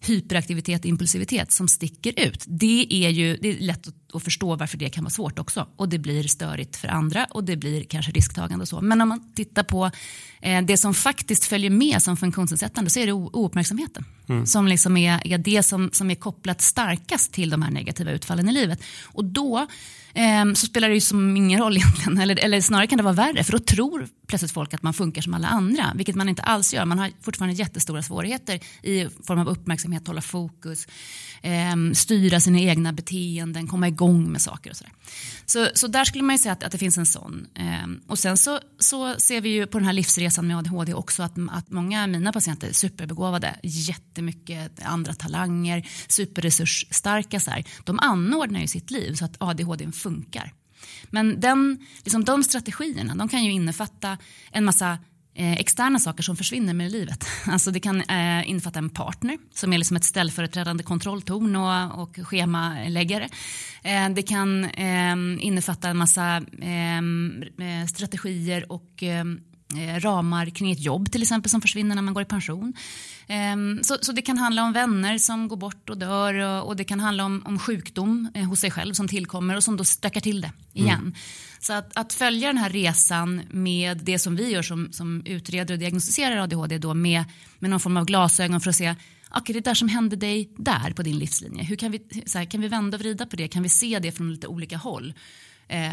hyperaktivitet 0.00 0.80
och 0.80 0.86
impulsivitet 0.86 1.52
som 1.52 1.68
sticker 1.68 2.26
ut. 2.26 2.44
Det 2.46 2.86
är 2.90 3.08
ju 3.10 3.36
det 3.36 3.48
är 3.48 3.60
lätt 3.60 3.88
att 3.88 3.97
förstå 4.14 4.56
varför 4.56 4.78
det 4.78 4.88
kan 4.88 5.04
vara 5.04 5.10
svårt 5.10 5.38
också. 5.38 5.66
Och 5.76 5.88
det 5.88 5.98
blir 5.98 6.22
störigt 6.22 6.76
för 6.76 6.88
andra 6.88 7.24
och 7.24 7.44
det 7.44 7.56
blir 7.56 7.84
kanske 7.84 8.12
risktagande 8.12 8.62
och 8.62 8.68
så. 8.68 8.80
Men 8.80 9.00
om 9.00 9.08
man 9.08 9.32
tittar 9.34 9.62
på 9.62 9.90
eh, 10.42 10.62
det 10.62 10.76
som 10.76 10.94
faktiskt 10.94 11.44
följer 11.44 11.70
med 11.70 12.02
som 12.02 12.16
funktionsnedsättande 12.16 12.90
så 12.90 13.00
är 13.00 13.06
det 13.06 13.12
ouppmärksamheten. 13.12 14.04
Mm. 14.28 14.46
Som 14.46 14.68
liksom 14.68 14.96
är, 14.96 15.26
är 15.26 15.38
det 15.38 15.62
som, 15.62 15.90
som 15.92 16.10
är 16.10 16.14
kopplat 16.14 16.60
starkast 16.60 17.32
till 17.32 17.50
de 17.50 17.62
här 17.62 17.70
negativa 17.70 18.10
utfallen 18.10 18.48
i 18.48 18.52
livet. 18.52 18.82
Och 19.04 19.24
då 19.24 19.66
eh, 20.14 20.52
så 20.54 20.66
spelar 20.66 20.88
det 20.88 20.94
ju 20.94 21.00
som 21.00 21.36
ingen 21.36 21.60
roll 21.60 21.76
egentligen. 21.76 22.18
Eller, 22.18 22.44
eller 22.44 22.60
snarare 22.60 22.86
kan 22.86 22.96
det 22.96 23.04
vara 23.04 23.14
värre 23.14 23.44
för 23.44 23.52
då 23.52 23.58
tror 23.58 24.08
plötsligt 24.26 24.52
folk 24.52 24.74
att 24.74 24.82
man 24.82 24.94
funkar 24.94 25.22
som 25.22 25.34
alla 25.34 25.48
andra. 25.48 25.92
Vilket 25.94 26.14
man 26.14 26.28
inte 26.28 26.42
alls 26.42 26.74
gör. 26.74 26.84
Man 26.84 26.98
har 26.98 27.10
fortfarande 27.20 27.56
jättestora 27.56 28.02
svårigheter 28.02 28.60
i 28.82 29.08
form 29.26 29.38
av 29.38 29.48
uppmärksamhet, 29.48 30.06
hålla 30.06 30.20
fokus, 30.20 30.86
eh, 31.42 31.92
styra 31.94 32.40
sina 32.40 32.58
egna 32.58 32.92
beteenden, 32.92 33.66
komma 33.66 33.88
igång 33.88 33.97
igång 33.98 34.32
med 34.32 34.42
saker 34.42 34.70
och 34.70 34.76
sådär. 34.76 34.92
Så, 35.46 35.68
så 35.74 35.86
där 35.86 36.04
skulle 36.04 36.24
man 36.24 36.34
ju 36.34 36.38
säga 36.38 36.52
att, 36.52 36.62
att 36.62 36.72
det 36.72 36.78
finns 36.78 36.98
en 36.98 37.06
sån. 37.06 37.46
Eh, 37.54 37.86
och 38.06 38.18
sen 38.18 38.36
så, 38.36 38.60
så 38.78 39.14
ser 39.18 39.40
vi 39.40 39.48
ju 39.48 39.66
på 39.66 39.78
den 39.78 39.86
här 39.86 39.92
livsresan 39.92 40.46
med 40.46 40.58
ADHD 40.58 40.94
också 40.94 41.22
att, 41.22 41.32
att 41.50 41.70
många 41.70 42.02
av 42.02 42.08
mina 42.08 42.32
patienter 42.32 42.68
är 42.68 42.72
superbegåvade, 42.72 43.56
jättemycket 43.62 44.82
andra 44.84 45.14
talanger, 45.14 45.88
superresursstarka. 46.08 47.40
Så 47.40 47.50
här. 47.50 47.64
De 47.84 47.98
anordnar 47.98 48.60
ju 48.60 48.66
sitt 48.66 48.90
liv 48.90 49.14
så 49.14 49.24
att 49.24 49.36
ADHD 49.38 49.92
funkar. 49.92 50.52
Men 51.10 51.40
den, 51.40 51.78
liksom 52.04 52.24
de 52.24 52.44
strategierna 52.44 53.14
de 53.14 53.28
kan 53.28 53.44
ju 53.44 53.52
innefatta 53.52 54.18
en 54.50 54.64
massa 54.64 54.98
Eh, 55.38 55.52
externa 55.52 55.98
saker 55.98 56.22
som 56.22 56.36
försvinner 56.36 56.74
med 56.74 56.92
livet. 56.92 57.24
Alltså 57.46 57.70
det 57.70 57.80
kan 57.80 58.00
eh, 58.00 58.50
innefatta 58.50 58.78
en 58.78 58.90
partner 58.90 59.38
som 59.54 59.72
är 59.72 59.78
liksom 59.78 59.96
ett 59.96 60.04
ställföreträdande 60.04 60.82
kontrolltorn 60.84 61.56
och, 61.56 62.02
och 62.02 62.28
schemaläggare. 62.28 63.28
Eh, 63.82 64.08
det 64.08 64.22
kan 64.22 64.64
eh, 64.64 65.16
innefatta 65.46 65.88
en 65.88 65.96
massa 65.96 66.36
eh, 66.62 66.98
eh 66.98 67.86
strategier 67.88 68.72
och 68.72 69.02
eh, 69.02 69.24
ramar 69.98 70.46
kring 70.46 70.70
ett 70.70 70.80
jobb 70.80 71.12
till 71.12 71.22
exempel 71.22 71.50
som 71.50 71.60
försvinner 71.60 71.94
när 71.94 72.02
man 72.02 72.14
går 72.14 72.22
i 72.22 72.26
pension. 72.26 72.74
Ehm, 73.26 73.80
så, 73.82 73.98
så 74.00 74.12
det 74.12 74.22
kan 74.22 74.38
handla 74.38 74.64
om 74.64 74.72
vänner 74.72 75.18
som 75.18 75.48
går 75.48 75.56
bort 75.56 75.90
och 75.90 75.98
dör 75.98 76.34
och, 76.34 76.66
och 76.66 76.76
det 76.76 76.84
kan 76.84 77.00
handla 77.00 77.24
om, 77.24 77.42
om 77.44 77.58
sjukdom 77.58 78.28
eh, 78.34 78.44
hos 78.44 78.60
sig 78.60 78.70
själv 78.70 78.94
som 78.94 79.08
tillkommer 79.08 79.56
och 79.56 79.64
som 79.64 79.76
då 79.76 79.84
stökar 79.84 80.20
till 80.20 80.40
det 80.40 80.52
igen. 80.72 81.00
Mm. 81.00 81.14
Så 81.60 81.72
att, 81.72 81.96
att, 81.96 82.12
följa 82.12 82.48
den 82.48 82.58
här 82.58 82.70
resan 82.70 83.42
med 83.50 83.98
det 83.98 84.18
som 84.18 84.36
vi 84.36 84.50
gör 84.50 84.62
som, 84.62 84.92
som 84.92 85.22
utreder 85.24 85.74
och 85.74 85.78
diagnostiserar 85.78 86.36
ADHD 86.36 86.78
då 86.78 86.94
med, 86.94 87.24
med 87.58 87.70
någon 87.70 87.80
form 87.80 87.96
av 87.96 88.04
glasögon 88.04 88.60
för 88.60 88.70
att 88.70 88.76
se 88.76 88.94
okay, 89.36 89.54
det 89.54 89.60
där 89.60 89.74
som 89.74 89.88
hände 89.88 90.16
dig 90.16 90.52
där 90.56 90.92
på 90.92 91.02
din 91.02 91.18
livslinje. 91.18 91.62
Hur 91.62 91.76
kan 91.76 91.92
vi, 91.92 92.22
så 92.26 92.38
här, 92.38 92.44
kan 92.44 92.60
vi 92.60 92.68
vända 92.68 92.96
och 92.96 93.00
vrida 93.00 93.26
på 93.26 93.36
det? 93.36 93.48
Kan 93.48 93.62
vi 93.62 93.68
se 93.68 93.98
det 93.98 94.12
från 94.12 94.32
lite 94.32 94.46
olika 94.46 94.76
håll? 94.76 95.14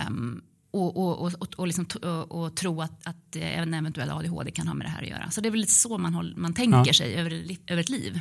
Um, 0.08 0.41
och, 0.75 0.98
och, 0.98 1.34
och, 1.41 1.48
och, 1.55 1.67
liksom, 1.67 1.86
och, 2.27 2.55
tro 2.55 2.82
att, 2.82 3.08
att 3.08 3.36
en 3.36 3.74
eventuell 3.74 4.10
ADHD 4.10 4.51
kan 4.51 4.67
ha 4.67 4.74
med 4.74 4.88
det 4.88 4.91
här 4.91 5.01
att 5.01 5.10
göra. 5.10 5.32
Så 5.32 5.41
det 5.41 5.50
är 5.50 5.51
väl 5.51 5.60
lite 5.60 5.72
så 5.72 5.98
man, 5.98 6.13
håller, 6.13 6.36
man 6.36 6.53
tänker 6.53 6.84
ja. 6.86 6.94
sig 6.94 7.15
över, 7.15 7.58
över 7.67 7.82
ett 7.82 7.89
liv. 7.89 8.20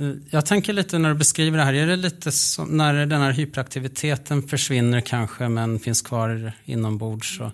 Eh, 0.00 0.10
jag 0.30 0.46
tänker 0.46 0.72
lite 0.72 0.98
när 0.98 1.08
du 1.08 1.14
beskriver 1.14 1.58
det 1.58 1.64
här, 1.64 1.74
är 1.74 1.86
det 1.86 1.96
lite 1.96 2.32
som 2.32 2.68
när 2.68 3.06
den 3.06 3.20
här 3.20 3.32
hyperaktiviteten 3.32 4.42
försvinner 4.42 5.00
kanske 5.00 5.48
men 5.48 5.78
finns 5.78 6.02
kvar 6.02 6.52
inombords? 6.64 7.40
Och 7.40 7.50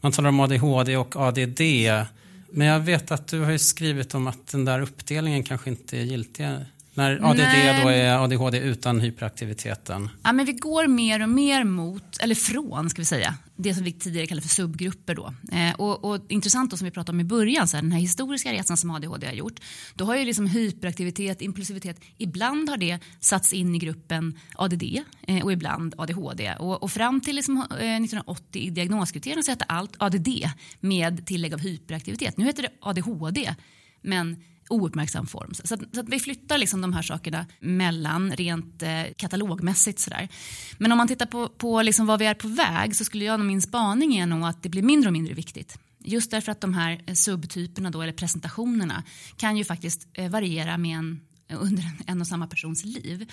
man 0.00 0.12
talar 0.12 0.28
om 0.28 0.40
ADHD 0.40 0.96
och 0.96 1.16
ADD. 1.16 1.60
Men 2.52 2.66
jag 2.66 2.80
vet 2.80 3.10
att 3.10 3.28
du 3.28 3.40
har 3.40 3.58
skrivit 3.58 4.14
om 4.14 4.26
att 4.26 4.46
den 4.46 4.64
där 4.64 4.80
uppdelningen 4.80 5.42
kanske 5.42 5.70
inte 5.70 5.98
är 5.98 6.02
giltig 6.02 6.48
när 6.94 7.30
ADD 7.30 7.38
Nej. 7.38 7.82
då 7.82 7.88
är 7.88 8.24
ADHD 8.24 8.58
utan 8.58 9.00
hyperaktiviteten? 9.00 10.08
Ja, 10.22 10.32
men 10.32 10.46
vi 10.46 10.52
går 10.52 10.86
mer 10.86 11.22
och 11.22 11.28
mer 11.28 11.64
mot, 11.64 12.18
eller 12.20 12.34
från 12.34 12.90
ska 12.90 13.02
vi 13.02 13.06
säga, 13.06 13.34
det 13.62 13.74
som 13.74 13.84
vi 13.84 13.92
tidigare 13.92 14.26
kallade 14.26 14.48
för 14.48 14.54
subgrupper. 14.54 15.14
Då. 15.14 15.34
Eh, 15.52 15.74
och, 15.74 16.04
och, 16.04 16.20
intressant 16.28 16.70
då, 16.70 16.76
som 16.76 16.84
vi 16.84 16.90
pratade 16.90 17.16
om 17.16 17.20
i 17.20 17.24
början, 17.24 17.68
så 17.68 17.76
här, 17.76 17.82
den 17.82 17.92
här 17.92 18.00
historiska 18.00 18.52
resan 18.52 18.76
som 18.76 18.90
ADHD 18.90 19.26
har 19.26 19.34
gjort. 19.34 19.60
Då 19.94 20.04
har 20.04 20.16
ju 20.16 20.24
liksom 20.24 20.46
hyperaktivitet, 20.46 21.42
impulsivitet, 21.42 22.00
ibland 22.18 22.68
har 22.68 22.76
det 22.76 22.98
satts 23.20 23.52
in 23.52 23.74
i 23.74 23.78
gruppen 23.78 24.38
ADD 24.54 24.82
eh, 25.26 25.44
och 25.44 25.52
ibland 25.52 25.94
ADHD. 25.98 26.54
Och, 26.58 26.82
och 26.82 26.90
fram 26.90 27.20
till 27.20 27.36
liksom, 27.36 27.56
eh, 27.56 27.64
1980 27.76 28.62
i 28.62 28.70
diagnoskriterierna 28.70 29.42
så 29.42 29.50
hette 29.50 29.64
allt 29.64 29.96
ADD 29.98 30.28
med 30.80 31.26
tillägg 31.26 31.54
av 31.54 31.60
hyperaktivitet. 31.60 32.36
Nu 32.36 32.44
heter 32.44 32.62
det 32.62 32.70
ADHD, 32.80 33.54
men 34.02 34.36
ouppmärksam 34.70 35.26
form. 35.26 35.54
Så, 35.54 35.74
att, 35.74 35.80
så 35.94 36.00
att 36.00 36.08
vi 36.08 36.20
flyttar 36.20 36.58
liksom 36.58 36.80
de 36.80 36.92
här 36.92 37.02
sakerna 37.02 37.46
mellan 37.60 38.32
rent 38.32 38.82
eh, 38.82 39.02
katalogmässigt. 39.16 39.98
Sådär. 39.98 40.28
Men 40.78 40.92
om 40.92 40.98
man 40.98 41.08
tittar 41.08 41.26
på, 41.26 41.48
på 41.48 41.82
liksom 41.82 42.06
vad 42.06 42.18
vi 42.18 42.26
är 42.26 42.34
på 42.34 42.48
väg 42.48 42.96
så 42.96 43.04
skulle 43.04 43.24
jag, 43.24 43.40
min 43.40 43.62
spaning 43.62 44.16
är 44.16 44.26
nog 44.26 44.44
att 44.44 44.62
det 44.62 44.68
blir 44.68 44.82
mindre 44.82 45.08
och 45.08 45.12
mindre 45.12 45.34
viktigt. 45.34 45.78
Just 45.98 46.30
därför 46.30 46.52
att 46.52 46.60
de 46.60 46.74
här 46.74 47.02
eh, 47.06 47.14
subtyperna 47.14 47.90
då, 47.90 48.02
eller 48.02 48.12
presentationerna 48.12 49.02
kan 49.36 49.56
ju 49.56 49.64
faktiskt 49.64 50.08
eh, 50.12 50.30
variera 50.30 50.78
med 50.78 50.98
en, 50.98 51.20
eh, 51.48 51.62
under 51.62 51.84
en 52.06 52.20
och 52.20 52.26
samma 52.26 52.46
persons 52.46 52.84
liv. 52.84 53.30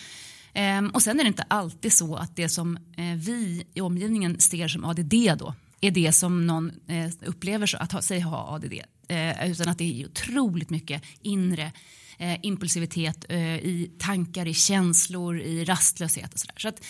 Ehm, 0.53 0.89
och 0.89 1.01
sen 1.01 1.19
är 1.19 1.23
det 1.23 1.27
inte 1.27 1.45
alltid 1.47 1.93
så 1.93 2.15
att 2.15 2.35
det 2.35 2.49
som 2.49 2.77
eh, 2.77 3.15
vi 3.15 3.67
i 3.73 3.81
omgivningen 3.81 4.39
ser 4.39 4.67
som 4.67 4.85
ADD 4.85 5.13
då 5.37 5.53
är 5.81 5.91
det 5.91 6.11
som 6.11 6.47
någon 6.47 6.71
eh, 6.87 7.11
upplever 7.25 7.75
att 7.81 7.91
ha, 7.91 8.01
sig 8.01 8.19
ha 8.19 8.55
ADD. 8.55 8.73
Eh, 9.07 9.51
utan 9.51 9.69
att 9.69 9.77
det 9.77 10.01
är 10.01 10.05
otroligt 10.05 10.69
mycket 10.69 11.03
inre 11.21 11.71
eh, 12.17 12.37
impulsivitet 12.41 13.25
eh, 13.29 13.55
i 13.55 13.91
tankar, 13.99 14.45
i 14.45 14.53
känslor, 14.53 15.39
i 15.39 15.65
rastlöshet 15.65 16.33
och 16.33 16.39
sådär. 16.39 16.55
Så 16.57 16.67
att, 16.67 16.83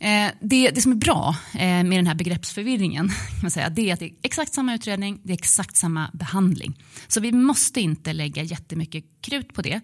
eh, 0.00 0.30
det, 0.40 0.70
det 0.70 0.80
som 0.80 0.92
är 0.92 0.96
bra 0.96 1.36
eh, 1.52 1.58
med 1.60 1.90
den 1.98 2.06
här 2.06 2.14
begreppsförvirringen 2.14 3.08
kan 3.30 3.42
man 3.42 3.50
säga, 3.50 3.68
det 3.68 3.90
är 3.90 3.92
att 3.92 4.00
det 4.00 4.06
är 4.06 4.14
exakt 4.22 4.54
samma 4.54 4.74
utredning, 4.74 5.20
det 5.22 5.32
är 5.32 5.38
exakt 5.38 5.76
samma 5.76 6.10
behandling. 6.12 6.84
Så 7.08 7.20
vi 7.20 7.32
måste 7.32 7.80
inte 7.80 8.12
lägga 8.12 8.42
jättemycket 8.42 9.04
krut 9.20 9.54
på 9.54 9.62
det. 9.62 9.80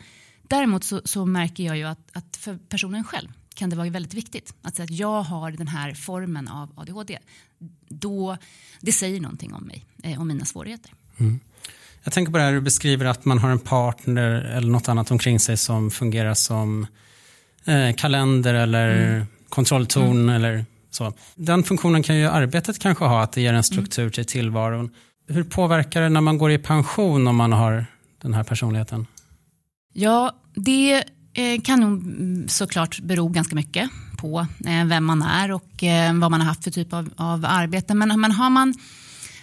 Däremot 0.49 0.85
så, 0.85 1.01
så 1.05 1.27
märker 1.27 1.65
jag 1.65 1.77
ju 1.77 1.85
att, 1.85 2.17
att 2.17 2.37
för 2.37 2.57
personen 2.57 3.05
själv 3.05 3.29
kan 3.55 3.71
det 3.71 3.77
vara 3.77 3.91
väldigt 3.91 4.15
viktigt 4.15 4.55
att 4.63 4.77
säga 4.77 4.85
att 4.85 4.91
jag 4.91 5.23
har 5.23 5.51
den 5.51 5.69
här 5.69 5.95
formen 5.95 6.49
av 6.49 6.73
ADHD. 6.77 7.19
Då, 7.89 8.37
det 8.81 8.93
säger 8.93 9.21
någonting 9.21 9.55
om 9.55 9.65
mig, 9.65 9.85
eh, 10.03 10.25
mina 10.25 10.45
svårigheter. 10.45 10.95
Mm. 11.19 11.41
Jag 12.05 12.13
tänker 12.13 12.33
på 12.33 12.39
det 12.39 12.45
här 12.45 12.53
du 12.53 12.61
beskriver 12.61 13.07
att 13.07 13.25
man 13.25 13.39
har 13.39 13.51
en 13.51 13.59
partner 13.59 14.31
eller 14.31 14.69
något 14.69 14.89
annat 14.89 15.11
omkring 15.11 15.41
sig 15.41 15.57
som 15.57 15.91
fungerar 15.91 16.35
som 16.35 16.87
eh, 17.65 17.95
kalender 17.97 18.55
eller 18.55 19.15
mm. 19.15 19.27
kontrolltorn 19.49 20.21
mm. 20.21 20.35
eller 20.35 20.65
så. 20.91 21.13
Den 21.35 21.63
funktionen 21.63 22.03
kan 22.03 22.17
ju 22.17 22.27
arbetet 22.27 22.79
kanske 22.79 23.05
ha, 23.05 23.23
att 23.23 23.33
det 23.33 23.41
ger 23.41 23.53
en 23.53 23.65
struktur 23.65 24.03
mm. 24.03 24.13
till 24.13 24.25
tillvaron. 24.25 24.91
Hur 25.29 25.45
påverkar 25.45 26.03
det 26.03 26.09
när 26.09 26.21
man 26.21 26.39
går 26.39 26.51
i 26.51 26.59
pension 26.59 27.29
om 27.29 27.37
man 27.37 27.53
har 27.53 27.87
den 28.23 28.35
här 28.35 28.43
personligheten? 28.43 29.07
Ja, 29.93 30.33
det 30.55 31.05
Eh, 31.37 31.61
kan 31.61 31.81
nog 31.81 32.03
såklart 32.51 33.01
bero 33.01 33.29
ganska 33.29 33.55
mycket 33.55 33.91
på 34.17 34.47
eh, 34.67 34.85
vem 34.85 35.05
man 35.05 35.23
är 35.23 35.53
och 35.53 35.85
eh, 35.85 36.15
vad 36.15 36.31
man 36.31 36.41
har 36.41 36.49
haft 36.49 36.65
för 36.65 36.71
typ 36.71 36.93
av, 36.93 37.11
av 37.17 37.45
arbete. 37.49 37.95
Men, 37.95 38.21
men 38.21 38.33
har 38.33 38.51
man 38.51 38.75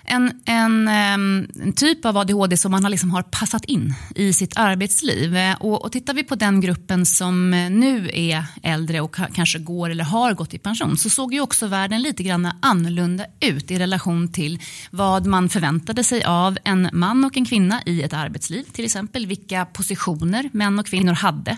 en, 0.04 0.42
en, 0.46 0.88
en, 0.88 1.74
typ 1.76 2.06
av 2.06 2.18
ADHD 2.18 2.58
som 2.58 2.72
man 2.72 2.84
har, 2.84 2.90
liksom 2.90 3.12
har 3.12 3.24
passat 3.24 3.66
in 3.66 3.94
i 4.16 4.34
sitt 4.34 4.58
arbetsliv. 4.58 5.36
Eh, 5.36 5.56
och, 5.56 5.86
och 5.86 5.92
tittar 5.92 6.14
vi 6.14 6.24
på 6.24 6.36
den 6.36 6.62
gruppen 6.62 7.06
som 7.06 7.54
eh, 7.54 7.70
nu 7.70 8.10
är 8.14 8.46
äldre 8.64 9.02
och 9.02 9.16
kanske 9.34 9.60
går 9.60 9.90
eller 9.90 10.04
har 10.04 10.34
gått 10.34 10.54
i 10.54 10.60
pension 10.60 10.98
så 10.98 11.10
såg 11.10 11.34
ju 11.34 11.42
också 11.42 11.68
världen 11.68 12.02
lite 12.02 12.24
grann 12.24 12.52
annorlunda 12.62 13.26
ut 13.40 13.72
i 13.72 13.80
relation 13.80 14.32
till 14.32 14.60
vad 14.92 15.26
man 15.26 15.50
förväntade 15.50 16.04
sig 16.04 16.24
av 16.24 16.58
en 16.64 16.90
man 16.94 17.26
och 17.26 17.38
en 17.38 17.46
kvinna 17.46 17.82
i 17.86 18.02
ett 18.02 18.14
arbetsliv. 18.14 18.64
Till 18.64 18.86
exempel 18.86 19.26
vilka 19.28 19.66
positioner 19.66 20.50
män 20.54 20.80
och 20.80 20.86
kvinnor 20.86 21.14
hade. 21.14 21.58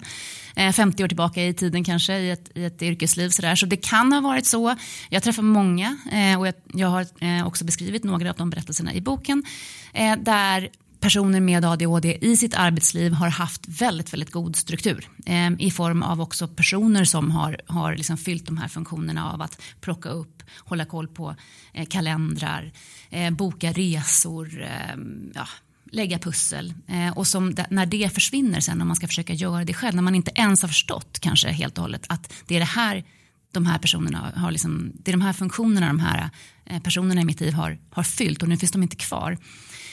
Eh, 0.55 0.71
50 0.71 1.03
år 1.03 1.07
tillbaka 1.07 1.45
i 1.45 1.53
tiden 1.53 1.83
kanske 1.83 2.17
i 2.17 2.31
ett, 2.31 2.51
i 2.55 2.65
ett 2.65 2.81
yrkesliv. 2.81 3.29
Så, 3.29 3.41
där. 3.41 3.55
så 3.55 3.65
det 3.65 3.77
kan 3.77 4.13
ha 4.13 4.21
varit 4.21 4.45
så. 4.45 4.75
Jag 5.09 5.23
träffar 5.23 5.43
många 5.43 5.97
eh, 6.11 6.39
och 6.39 6.47
jag, 6.47 6.53
jag 6.73 6.87
har 6.87 7.05
eh, 7.19 7.47
också 7.47 7.65
beskrivit 7.65 8.03
några 8.03 8.29
av 8.29 8.35
de 8.35 8.49
berättelserna 8.49 8.93
i 8.93 9.01
boken 9.01 9.43
där 10.17 10.69
personer 11.03 11.39
med 11.39 11.65
ADHD 11.65 12.17
i 12.21 12.37
sitt 12.37 12.55
arbetsliv 12.55 13.13
har 13.13 13.27
haft 13.27 13.67
väldigt, 13.67 14.13
väldigt 14.13 14.31
god 14.31 14.55
struktur 14.55 15.09
eh, 15.25 15.51
i 15.59 15.71
form 15.71 16.03
av 16.03 16.21
också 16.21 16.47
personer 16.47 17.03
som 17.03 17.31
har, 17.31 17.57
har 17.67 17.95
liksom 17.95 18.17
fyllt 18.17 18.45
de 18.45 18.57
här 18.57 18.67
funktionerna 18.67 19.31
av 19.31 19.41
att 19.41 19.61
plocka 19.81 20.09
upp, 20.09 20.43
hålla 20.57 20.85
koll 20.85 21.07
på 21.07 21.35
eh, 21.73 21.85
kalendrar, 21.85 22.71
eh, 23.09 23.31
boka 23.31 23.71
resor, 23.71 24.67
ja, 25.33 25.47
lägga 25.93 26.19
pussel 26.19 26.73
eh, 26.87 27.17
och 27.17 27.27
som 27.27 27.55
när 27.69 27.85
det 27.85 28.13
försvinner 28.13 28.59
sen 28.59 28.81
om 28.81 28.87
man 28.87 28.95
ska 28.95 29.07
försöka 29.07 29.33
göra 29.33 29.65
det 29.65 29.73
själv 29.73 29.95
när 29.95 30.01
man 30.01 30.15
inte 30.15 30.31
ens 30.35 30.61
har 30.61 30.69
förstått 30.69 31.19
kanske 31.19 31.47
helt 31.47 31.77
och 31.77 31.81
hållet 31.81 32.05
att 32.09 32.33
det 32.47 32.55
är 32.55 32.59
det 32.59 32.65
här 32.65 33.03
de 33.51 33.65
här 33.65 33.77
personerna 33.77 34.33
har 34.35 34.51
liksom, 34.51 34.91
det 34.95 35.11
är 35.11 35.13
de 35.13 35.21
här 35.21 35.33
funktionerna 35.33 35.87
de 35.87 35.99
här 35.99 36.29
eh, 36.65 36.81
personerna 36.81 37.21
i 37.21 37.25
mitt 37.25 37.41
liv 37.41 37.53
har, 37.53 37.77
har 37.89 38.03
fyllt 38.03 38.43
och 38.43 38.49
nu 38.49 38.57
finns 38.57 38.71
de 38.71 38.83
inte 38.83 38.95
kvar. 38.95 39.37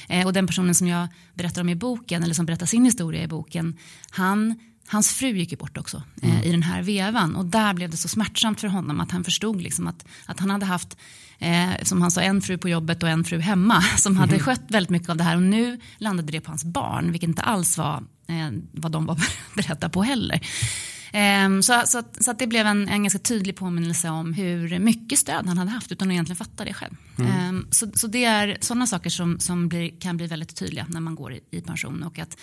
Eh, 0.08 0.26
och 0.26 0.32
den 0.32 0.46
personen 0.46 0.74
som 0.74 0.86
jag 0.86 1.08
berättar 1.34 1.60
om 1.60 1.68
i 1.68 1.74
boken 1.74 2.22
eller 2.22 2.34
som 2.34 2.46
berättar 2.46 2.66
sin 2.66 2.84
historia 2.84 3.22
i 3.22 3.28
boken 3.28 3.76
han 4.10 4.54
Hans 4.86 5.12
fru 5.12 5.28
gick 5.28 5.50
ju 5.50 5.56
bort 5.56 5.78
också 5.78 6.02
eh, 6.22 6.30
mm. 6.30 6.42
i 6.42 6.50
den 6.50 6.62
här 6.62 6.82
vevan 6.82 7.36
och 7.36 7.44
där 7.44 7.74
blev 7.74 7.90
det 7.90 7.96
så 7.96 8.08
smärtsamt 8.08 8.60
för 8.60 8.68
honom 8.68 9.00
att 9.00 9.10
han 9.10 9.24
förstod 9.24 9.62
liksom 9.62 9.86
att, 9.86 10.04
att 10.26 10.40
han 10.40 10.50
hade 10.50 10.66
haft 10.66 10.96
eh, 11.38 11.70
som 11.82 12.02
han 12.02 12.10
sa, 12.10 12.20
en 12.20 12.42
fru 12.42 12.58
på 12.58 12.68
jobbet 12.68 13.02
och 13.02 13.08
en 13.08 13.24
fru 13.24 13.38
hemma 13.38 13.82
som 13.98 14.16
hade 14.16 14.34
mm. 14.34 14.44
skött 14.44 14.64
väldigt 14.68 14.90
mycket 14.90 15.08
av 15.08 15.16
det 15.16 15.24
här 15.24 15.36
och 15.36 15.42
nu 15.42 15.80
landade 15.98 16.32
det 16.32 16.40
på 16.40 16.50
hans 16.50 16.64
barn, 16.64 17.12
vilket 17.12 17.28
inte 17.28 17.42
alls 17.42 17.78
var 17.78 18.02
eh, 18.28 18.50
vad 18.72 18.92
de 18.92 19.06
var 19.06 19.22
beredda 19.54 19.88
på 19.88 20.02
heller. 20.02 20.40
Um, 21.14 21.62
så, 21.62 21.82
så, 21.86 22.02
så, 22.20 22.30
att 22.30 22.38
det 22.38 22.46
blev 22.46 22.66
en, 22.66 22.88
en 22.88 23.02
ganska 23.02 23.18
tydlig 23.18 23.56
påminnelse 23.56 24.10
om 24.10 24.32
hur 24.34 24.78
mycket 24.78 25.18
stöd 25.18 25.46
han 25.46 25.58
hade 25.58 25.70
haft 25.70 25.92
utan 25.92 26.08
att 26.08 26.12
egentligen 26.12 26.36
fatta 26.36 26.64
det 26.64 26.74
själv. 26.74 26.94
Mm. 27.18 27.48
Um, 27.48 27.66
så, 27.70 27.90
så 27.94 28.06
det 28.06 28.24
är 28.24 28.58
sådana 28.60 28.86
saker 28.86 29.10
som, 29.10 29.40
som 29.40 29.68
blir, 29.68 30.00
kan 30.00 30.16
bli 30.16 30.26
väldigt 30.26 30.56
tydliga 30.56 30.86
när 30.88 31.00
man 31.00 31.14
går 31.14 31.32
i, 31.32 31.40
i 31.50 31.60
pension 31.60 32.02
och 32.02 32.18
att 32.18 32.36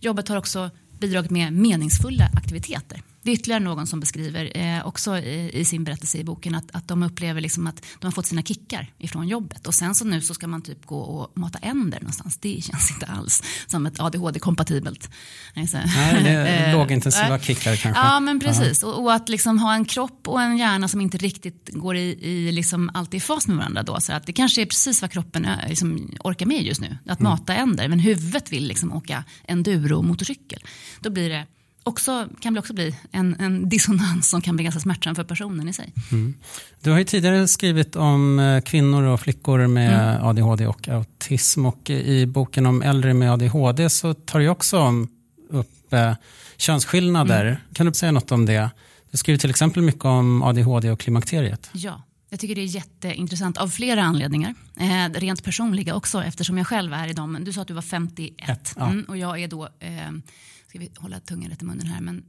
jobbet 0.00 0.28
har 0.28 0.36
också 0.36 0.70
bidragit 1.02 1.30
med 1.30 1.52
meningsfulla 1.52 2.30
aktiviteter. 2.36 3.11
Det 3.22 3.30
är 3.30 3.34
ytterligare 3.34 3.60
någon 3.60 3.86
som 3.86 4.00
beskriver 4.00 4.56
eh, 4.56 4.86
också 4.86 5.18
i, 5.18 5.50
i, 5.54 5.64
sin 5.64 5.84
berättelse 5.84 6.18
i 6.18 6.24
boken 6.24 6.54
att, 6.54 6.64
att 6.72 6.88
de 6.88 7.02
upplever 7.02 7.40
liksom 7.40 7.66
att 7.66 7.84
de 8.00 8.06
har 8.06 8.12
fått 8.12 8.26
sina 8.26 8.42
kickar 8.42 8.92
ifrån 8.98 9.28
jobbet 9.28 9.66
och 9.66 9.74
sen 9.74 9.94
så 9.94 10.04
nu 10.04 10.20
så 10.20 10.34
ska 10.34 10.46
man 10.46 10.62
typ 10.62 10.86
gå 10.86 10.98
och 10.98 11.38
mata 11.38 11.58
änder 11.58 12.00
någonstans. 12.00 12.38
Det 12.38 12.64
känns 12.64 12.90
inte 12.90 13.06
alls 13.06 13.42
som 13.66 13.86
ett 13.86 14.00
ADHD-kompatibelt. 14.00 15.10
Nej, 15.54 15.66
det 15.72 16.30
är 16.30 16.68
eh, 16.68 16.78
lågintensiva 16.78 17.38
kickar 17.38 17.76
kanske. 17.76 18.02
Ja, 18.02 18.20
men 18.20 18.40
precis. 18.40 18.82
Och, 18.82 19.02
och, 19.02 19.12
att 19.12 19.28
liksom 19.28 19.58
ha 19.58 19.74
en 19.74 19.84
kropp 19.84 20.28
och 20.28 20.42
en 20.42 20.58
hjärna 20.58 20.88
som 20.88 21.00
inte 21.00 21.18
riktigt 21.18 21.70
går 21.72 21.96
i, 21.96 22.18
i 22.20 22.52
liksom 22.52 22.90
alltid 22.94 23.18
i 23.18 23.20
fas 23.20 23.48
med 23.48 23.56
varandra 23.56 23.82
då. 23.82 24.00
Så 24.00 24.12
att 24.12 24.26
det 24.26 24.32
kanske 24.32 24.62
är 24.62 24.66
precis 24.66 25.02
vad 25.02 25.10
kroppen 25.10 25.44
eh, 25.44 25.68
liksom 25.68 26.10
orkar 26.24 26.46
med 26.46 26.62
just 26.62 26.80
nu. 26.80 26.98
Att 27.06 27.20
mm. 27.20 27.30
mata 27.30 27.54
änder. 27.54 27.88
Men 27.88 27.98
huvudet 27.98 28.52
vill 28.52 28.66
liksom 28.66 28.92
åka 28.92 29.24
enduro-motorcykel. 29.48 30.60
Då 31.00 31.10
blir 31.10 31.28
det 31.28 31.46
också, 31.82 32.28
kan 32.40 32.54
det 32.54 32.60
också 32.60 32.74
bli 32.74 32.96
en, 33.10 33.36
en 33.40 33.68
dissonans 33.68 34.30
som 34.30 34.40
kan 34.40 34.56
bli 34.56 34.64
ganska 34.64 34.80
smärtsam 34.80 35.14
för 35.14 35.24
personen 35.24 35.68
i 35.68 35.72
sig. 35.72 35.92
Mm. 36.12 36.34
Du 36.80 36.90
har 36.90 36.98
ju 36.98 37.04
tidigare 37.04 37.48
skrivit 37.48 37.96
om 37.96 38.38
eh, 38.38 38.60
kvinnor 38.60 39.02
och 39.02 39.20
flickor 39.20 39.66
med 39.66 40.14
mm. 40.14 40.26
ADHD 40.26 40.66
och 40.66 40.88
autism 40.88 41.66
och 41.66 41.90
i 41.90 42.26
boken 42.26 42.66
om 42.66 42.82
äldre 42.82 43.14
med 43.14 43.32
ADHD 43.32 43.90
så 43.90 44.14
tar 44.14 44.40
du 44.40 44.48
också 44.48 45.06
upp 45.48 45.92
eh, 45.92 46.14
könsskillnader. 46.56 47.46
Mm. 47.46 47.58
Kan 47.72 47.86
du 47.86 47.92
säga 47.92 48.12
något 48.12 48.32
om 48.32 48.46
det? 48.46 48.70
Du 49.10 49.16
skriver 49.16 49.38
till 49.38 49.50
exempel 49.50 49.82
mycket 49.82 50.04
om 50.04 50.42
ADHD 50.42 50.90
och 50.90 51.00
klimakteriet. 51.00 51.70
Ja, 51.72 52.02
jag 52.32 52.40
tycker 52.40 52.54
det 52.54 52.60
är 52.60 52.66
jätteintressant 52.66 53.58
av 53.58 53.68
flera 53.68 54.02
anledningar. 54.02 54.54
Eh, 54.76 55.10
rent 55.14 55.44
personliga 55.44 55.94
också 55.94 56.24
eftersom 56.24 56.58
jag 56.58 56.66
själv 56.66 56.92
är 56.92 57.08
i 57.08 57.12
dem. 57.12 57.38
Du 57.40 57.52
sa 57.52 57.62
att 57.62 57.68
du 57.68 57.74
var 57.74 57.82
51 57.82 58.48
Ett, 58.48 58.74
ja. 58.78 58.86
mm, 58.86 59.04
och 59.08 59.16
jag 59.16 59.42
är 59.42 59.48
då 59.48 59.64
eh, 59.64 60.10
ska 60.72 60.78
vi 60.78 60.90
hålla 60.96 61.20
tungan 61.20 61.50
rätt 61.50 61.62
i 61.62 61.64
munnen 61.64 61.86
här, 61.86 62.00
men 62.00 62.24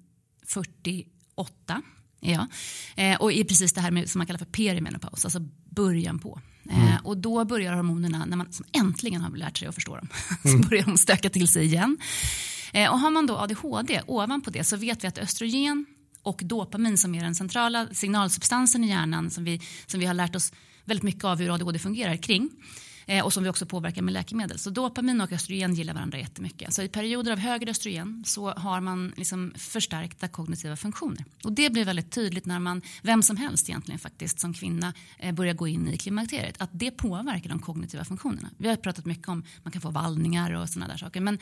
48 0.47 1.81
är 2.21 2.33
jag. 2.33 2.47
Eh, 2.95 3.21
och 3.21 3.31
är 3.31 3.43
precis 3.43 3.73
det 3.73 3.81
här 3.81 3.91
med, 3.91 4.09
som 4.09 4.19
man 4.19 4.27
kallar 4.27 4.37
för 4.37 4.45
perimenopaus, 4.45 5.25
alltså 5.25 5.39
början 5.69 6.19
på. 6.19 6.41
Eh, 6.69 6.91
mm. 6.91 7.05
Och 7.05 7.17
då 7.17 7.45
börjar 7.45 7.73
hormonerna, 7.73 8.25
när 8.25 8.37
man 8.37 8.47
äntligen 8.71 9.21
har 9.21 9.37
lärt 9.37 9.57
sig 9.57 9.67
att 9.67 9.75
förstå 9.75 9.95
dem, 9.95 10.07
mm. 10.45 10.63
så 10.63 10.69
börjar 10.69 10.83
de 10.83 10.97
stöka 10.97 11.29
till 11.29 11.47
sig 11.47 11.65
igen. 11.65 11.97
Eh, 12.73 12.91
och 12.91 12.99
har 12.99 13.11
man 13.11 13.25
då 13.25 13.37
ADHD 13.37 14.01
ovanpå 14.07 14.49
det 14.49 14.63
så 14.63 14.77
vet 14.77 15.03
vi 15.03 15.07
att 15.07 15.17
östrogen 15.17 15.85
och 16.21 16.41
dopamin 16.43 16.97
som 16.97 17.15
är 17.15 17.23
den 17.23 17.35
centrala 17.35 17.87
signalsubstansen 17.91 18.83
i 18.83 18.87
hjärnan 18.87 19.29
som 19.29 19.43
vi, 19.43 19.61
som 19.85 19.99
vi 19.99 20.05
har 20.05 20.13
lärt 20.13 20.35
oss 20.35 20.53
väldigt 20.85 21.03
mycket 21.03 21.23
av 21.23 21.39
hur 21.39 21.53
ADHD 21.53 21.79
fungerar 21.79 22.17
kring 22.17 22.49
Eh, 23.05 23.25
och 23.25 23.33
som 23.33 23.43
vi 23.43 23.49
också 23.49 23.65
påverkar 23.65 24.01
med 24.01 24.13
läkemedel. 24.13 24.59
Så 24.59 24.69
dopamin 24.69 25.21
och 25.21 25.31
östrogen 25.31 25.73
gillar 25.73 25.93
varandra 25.93 26.17
jättemycket. 26.17 26.73
Så 26.73 26.81
i 26.81 26.87
perioder 26.87 27.31
av 27.31 27.39
högre 27.39 27.71
östrogen 27.71 28.23
så 28.25 28.51
har 28.51 28.81
man 28.81 29.13
liksom 29.17 29.53
förstärkta 29.57 30.27
kognitiva 30.27 30.75
funktioner. 30.75 31.25
Och 31.43 31.53
det 31.53 31.69
blir 31.69 31.85
väldigt 31.85 32.11
tydligt 32.11 32.45
när 32.45 32.59
man, 32.59 32.81
vem 33.01 33.23
som 33.23 33.37
helst 33.37 33.69
egentligen 33.69 33.99
faktiskt 33.99 34.39
som 34.39 34.53
kvinna 34.53 34.93
eh, 35.19 35.31
börjar 35.31 35.53
gå 35.53 35.67
in 35.67 35.87
i 35.87 35.97
klimakteriet. 35.97 36.61
Att 36.61 36.69
det 36.73 36.91
påverkar 36.91 37.49
de 37.49 37.59
kognitiva 37.59 38.05
funktionerna. 38.05 38.49
Vi 38.57 38.69
har 38.69 38.75
pratat 38.75 39.05
mycket 39.05 39.27
om 39.27 39.43
man 39.63 39.71
kan 39.71 39.81
få 39.81 39.89
vallningar 39.89 40.53
och 40.53 40.69
sådana 40.69 40.91
där 40.91 40.97
saker. 40.97 41.21
Men, 41.21 41.39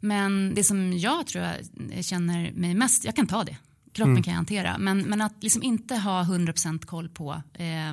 men 0.00 0.54
det 0.54 0.64
som 0.64 0.98
jag 0.98 1.26
tror 1.26 1.44
jag 1.44 2.04
känner 2.04 2.52
mig 2.52 2.74
mest, 2.74 3.04
jag 3.04 3.16
kan 3.16 3.26
ta 3.26 3.44
det 3.44 3.56
kroppen 3.92 4.10
mm. 4.10 4.22
kan 4.22 4.34
hantera. 4.34 4.78
Men, 4.78 4.98
men 4.98 5.20
att 5.20 5.42
liksom 5.42 5.62
inte 5.62 5.96
ha 5.96 6.22
100% 6.22 6.86
koll 6.86 7.08
på 7.08 7.42
eh, 7.54 7.92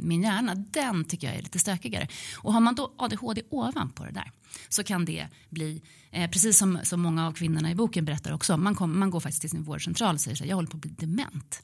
min 0.00 0.22
hjärna, 0.22 0.54
den 0.54 1.04
tycker 1.04 1.26
jag 1.26 1.36
är 1.36 1.42
lite 1.42 1.58
stökigare. 1.58 2.08
Och 2.36 2.52
har 2.52 2.60
man 2.60 2.74
då 2.74 2.94
ADHD 2.96 3.42
ovanpå 3.50 4.04
det 4.04 4.10
där 4.10 4.32
så 4.68 4.84
kan 4.84 5.04
det 5.04 5.28
bli, 5.50 5.82
eh, 6.10 6.30
precis 6.30 6.58
som, 6.58 6.78
som 6.82 7.00
många 7.00 7.26
av 7.26 7.32
kvinnorna 7.32 7.70
i 7.70 7.74
boken 7.74 8.04
berättar 8.04 8.32
också, 8.32 8.56
man, 8.56 8.74
kom, 8.74 8.98
man 8.98 9.10
går 9.10 9.20
faktiskt 9.20 9.40
till 9.40 9.50
sin 9.50 9.62
vårdcentral 9.62 10.14
och 10.14 10.20
säger 10.20 10.36
så 10.36 10.44
här, 10.44 10.48
jag 10.48 10.56
håller 10.56 10.68
på 10.68 10.76
att 10.76 10.80
bli 10.80 10.90
dement. 10.90 11.62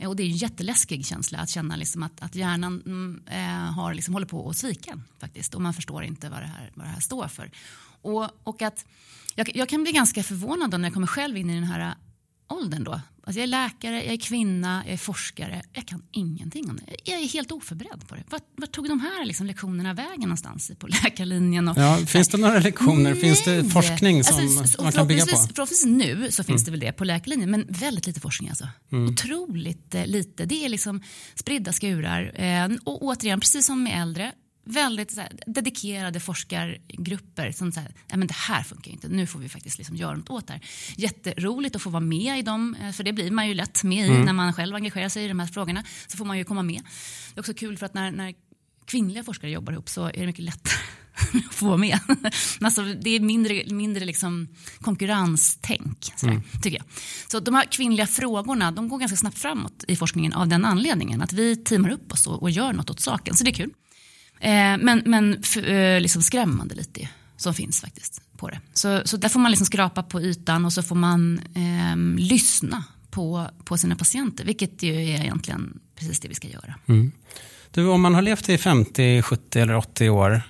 Eh, 0.00 0.08
och 0.08 0.16
det 0.16 0.22
är 0.22 0.26
en 0.26 0.36
jätteläskig 0.36 1.06
känsla 1.06 1.38
att 1.38 1.50
känna 1.50 1.76
liksom 1.76 2.02
att, 2.02 2.22
att 2.22 2.34
hjärnan 2.34 2.82
mm, 2.86 3.22
eh, 3.26 3.72
har 3.72 3.94
liksom, 3.94 4.14
håller 4.14 4.26
på 4.26 4.48
att 4.48 4.56
svika 4.56 5.00
faktiskt 5.20 5.54
och 5.54 5.62
man 5.62 5.74
förstår 5.74 6.04
inte 6.04 6.28
vad 6.28 6.40
det 6.40 6.46
här, 6.46 6.70
vad 6.74 6.86
det 6.86 6.90
här 6.90 7.00
står 7.00 7.28
för. 7.28 7.50
Och, 8.02 8.30
och 8.42 8.62
att 8.62 8.84
jag, 9.34 9.56
jag, 9.56 9.68
kan 9.68 9.82
bli 9.82 9.92
ganska 9.92 10.22
förvånad 10.22 10.70
när 10.70 10.78
jag 10.78 10.94
kommer 10.94 11.06
själv 11.06 11.36
in 11.36 11.50
i 11.50 11.54
den 11.54 11.64
här 11.64 11.94
åldern 12.48 12.84
då. 12.84 13.00
Alltså 13.26 13.40
jag 13.40 13.42
är 13.42 13.46
läkare, 13.46 14.04
jag 14.04 14.12
är 14.12 14.16
kvinna, 14.16 14.82
jag 14.84 14.92
är 14.92 14.98
forskare. 14.98 15.62
Jag 15.72 15.86
kan 15.86 16.02
ingenting 16.12 16.70
om 16.70 16.76
det. 16.76 16.96
Jag 17.04 17.20
är 17.20 17.28
helt 17.28 17.52
oförberedd 17.52 18.08
på 18.08 18.14
det. 18.14 18.22
Vart, 18.28 18.42
vart 18.56 18.72
tog 18.72 18.88
de 18.88 19.00
här 19.00 19.24
liksom 19.24 19.46
lektionerna 19.46 19.94
vägen 19.94 20.20
någonstans 20.20 20.70
på 20.78 20.86
läkarlinjen? 20.86 21.68
Och, 21.68 21.78
ja, 21.78 21.96
finns 21.96 22.28
det 22.28 22.38
några 22.38 22.58
lektioner? 22.58 23.10
Nej. 23.10 23.20
Finns 23.20 23.44
det 23.44 23.64
forskning 23.64 24.24
som 24.24 24.58
alltså, 24.58 24.82
man 24.82 24.92
kan 24.92 25.06
bygga 25.06 25.24
på? 25.24 25.30
Förhoppningsvis 25.30 25.84
nu 25.84 26.30
så 26.30 26.44
finns 26.44 26.62
mm. 26.62 26.64
det 26.64 26.70
väl 26.70 26.80
det 26.80 26.92
på 26.92 27.04
läkarlinjen, 27.04 27.50
men 27.50 27.66
väldigt 27.68 28.06
lite 28.06 28.20
forskning 28.20 28.48
alltså. 28.48 28.68
Mm. 28.92 29.08
Otroligt 29.08 29.94
eh, 29.94 30.06
lite. 30.06 30.44
Det 30.44 30.64
är 30.64 30.68
liksom 30.68 31.02
spridda 31.34 31.72
skurar. 31.72 32.40
Eh, 32.40 32.68
och 32.84 33.02
återigen, 33.02 33.40
precis 33.40 33.66
som 33.66 33.82
med 33.82 34.02
äldre, 34.02 34.32
väldigt 34.66 35.10
så 35.10 35.20
här, 35.20 35.32
dedikerade 35.46 36.20
forskargrupper 36.20 37.52
som 37.52 37.72
säger 37.72 37.88
att 38.08 38.28
det 38.28 38.34
här 38.34 38.62
funkar 38.62 38.90
inte, 38.90 39.08
nu 39.08 39.26
får 39.26 39.38
vi 39.38 39.48
faktiskt 39.48 39.78
liksom 39.78 39.96
göra 39.96 40.16
något 40.16 40.30
åt 40.30 40.46
det 40.46 40.52
här. 40.52 40.62
Jätteroligt 40.96 41.76
att 41.76 41.82
få 41.82 41.90
vara 41.90 42.00
med 42.00 42.38
i 42.38 42.42
dem, 42.42 42.76
eh, 42.82 42.92
för 42.92 43.04
det 43.04 43.12
blir 43.12 43.30
man 43.30 43.48
ju 43.48 43.54
lätt 43.54 43.84
med 43.84 44.06
i 44.06 44.10
mm. 44.10 44.24
när 44.24 44.32
man 44.32 44.52
själv 44.52 44.74
engagerar 44.74 45.08
sig 45.08 45.24
i 45.24 45.28
de 45.28 45.40
här 45.40 45.46
frågorna. 45.46 45.84
Så 46.06 46.16
får 46.16 46.24
man 46.24 46.38
ju 46.38 46.44
komma 46.44 46.62
med. 46.62 46.82
Det 47.34 47.38
är 47.38 47.40
också 47.40 47.54
kul 47.54 47.78
för 47.78 47.86
att 47.86 47.94
när, 47.94 48.10
när 48.10 48.34
kvinnliga 48.86 49.24
forskare 49.24 49.50
jobbar 49.50 49.72
ihop 49.72 49.88
så 49.88 50.06
är 50.06 50.12
det 50.12 50.26
mycket 50.26 50.44
lättare 50.44 50.76
att 51.48 51.54
få 51.54 51.66
vara 51.66 51.76
med. 51.76 51.98
alltså, 52.60 52.82
det 52.82 53.10
är 53.10 53.20
mindre, 53.20 53.64
mindre 53.66 54.04
liksom 54.04 54.48
konkurrenstänk, 54.80 56.12
sådär, 56.16 56.32
mm. 56.32 56.44
tycker 56.62 56.76
jag. 56.76 56.86
Så 57.28 57.40
de 57.40 57.54
här 57.54 57.64
kvinnliga 57.64 58.06
frågorna 58.06 58.70
de 58.70 58.88
går 58.88 58.98
ganska 58.98 59.16
snabbt 59.16 59.38
framåt 59.38 59.84
i 59.88 59.96
forskningen 59.96 60.32
av 60.32 60.48
den 60.48 60.64
anledningen. 60.64 61.22
Att 61.22 61.32
vi 61.32 61.56
teamar 61.56 61.90
upp 61.90 62.12
oss 62.12 62.26
och, 62.26 62.42
och 62.42 62.50
gör 62.50 62.72
något 62.72 62.90
åt 62.90 63.00
saken. 63.00 63.34
Så 63.34 63.44
det 63.44 63.50
är 63.50 63.54
kul. 63.54 63.70
Eh, 64.40 64.50
men 64.78 65.02
men 65.06 65.42
eh, 65.64 66.00
liksom 66.00 66.22
skrämmande 66.22 66.74
lite 66.74 67.08
som 67.36 67.54
finns 67.54 67.80
faktiskt 67.80 68.22
på 68.36 68.48
det. 68.48 68.60
Så, 68.74 69.02
så 69.04 69.16
där 69.16 69.28
får 69.28 69.40
man 69.40 69.50
liksom 69.50 69.66
skrapa 69.66 70.02
på 70.02 70.20
ytan 70.20 70.64
och 70.64 70.72
så 70.72 70.82
får 70.82 70.96
man 70.96 71.40
eh, 71.54 72.18
lyssna 72.18 72.84
på, 73.10 73.46
på 73.64 73.78
sina 73.78 73.96
patienter, 73.96 74.44
vilket 74.44 74.82
ju 74.82 74.94
är 74.94 75.20
egentligen 75.20 75.80
precis 75.96 76.20
det 76.20 76.28
vi 76.28 76.34
ska 76.34 76.48
göra. 76.48 76.74
Mm. 76.86 77.12
Du, 77.70 77.86
om 77.88 78.00
man 78.00 78.14
har 78.14 78.22
levt 78.22 78.48
i 78.48 78.58
50, 78.58 79.22
70 79.22 79.60
eller 79.60 79.76
80 79.76 80.10
år 80.10 80.42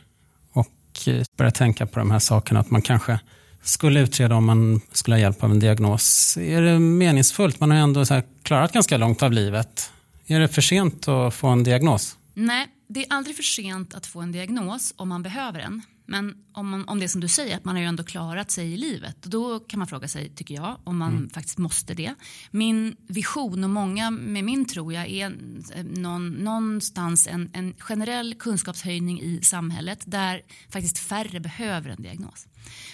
och 0.53 1.09
eh, 1.09 1.23
börjar 1.37 1.51
tänka 1.51 1.87
på 1.87 1.99
de 1.99 2.11
här 2.11 2.19
sakerna, 2.19 2.61
att 2.61 2.71
man 2.71 2.83
kanske 2.83 3.21
skulle 3.63 4.01
utreda 4.01 4.35
om 4.35 4.45
man 4.45 4.81
skulle 4.93 5.17
ha 5.17 5.21
hjälp 5.21 5.45
av 5.45 5.51
en 5.51 5.61
diagnos. 5.61 6.37
Är 6.37 6.63
det 6.63 6.79
meningsfullt? 6.79 7.61
Man 7.61 7.71
har 7.71 7.79
ändå 7.79 8.05
klarat 8.43 8.73
ganska 8.73 8.97
långt 8.97 9.23
av 9.23 9.33
livet. 9.33 9.91
Är 10.27 10.41
det 10.41 10.49
för 10.49 10.63
sent 10.63 11.09
att 11.09 11.35
få 11.35 11.49
en 11.49 11.65
diagnos? 11.65 12.17
Nej, 12.35 12.67
det 12.89 13.01
är 13.07 13.13
aldrig 13.13 13.37
för 13.37 13.43
sent 13.43 13.95
att 13.95 14.07
få 14.07 14.21
en 14.21 14.33
diagnos 14.33 14.95
om 14.97 15.09
man 15.09 15.23
behöver 15.23 15.61
en. 15.61 15.83
Men 16.07 16.35
om, 16.53 16.71
man, 16.71 16.89
om 16.89 16.99
det 16.99 17.05
är 17.05 17.09
som 17.09 17.21
du 17.21 17.29
säger, 17.29 17.57
att 17.57 17.65
man 17.65 17.75
har 17.75 17.83
ju 17.83 17.89
ändå 17.89 18.05
klarat 18.05 18.51
sig 18.51 18.73
i 18.73 18.77
livet. 18.77 19.23
Då 19.23 19.61
kan 19.61 19.79
man 19.79 19.89
fråga 19.89 20.09
sig, 20.09 20.35
tycker 20.35 20.55
jag, 20.55 20.77
om 20.85 20.99
man 20.99 21.17
mm. 21.17 21.31
faktiskt 21.31 21.59
måste 21.59 21.95
det. 21.95 22.15
Min 22.51 22.97
vision 23.07 23.65
och 23.65 23.71
många 23.71 24.11
med 24.11 24.45
min 24.45 24.65
tror 24.65 24.93
jag 24.93 25.09
är 25.09 25.37
någon, 25.83 26.29
någonstans 26.29 27.27
en, 27.27 27.51
en 27.53 27.75
generell 27.79 28.35
kunskapshöjning 28.35 29.21
i 29.21 29.41
samhället 29.43 30.03
där 30.07 30.43
faktiskt 30.69 30.99
färre 30.99 31.41
behöver 31.41 31.91
en 31.91 32.03
diagnos. 32.03 32.47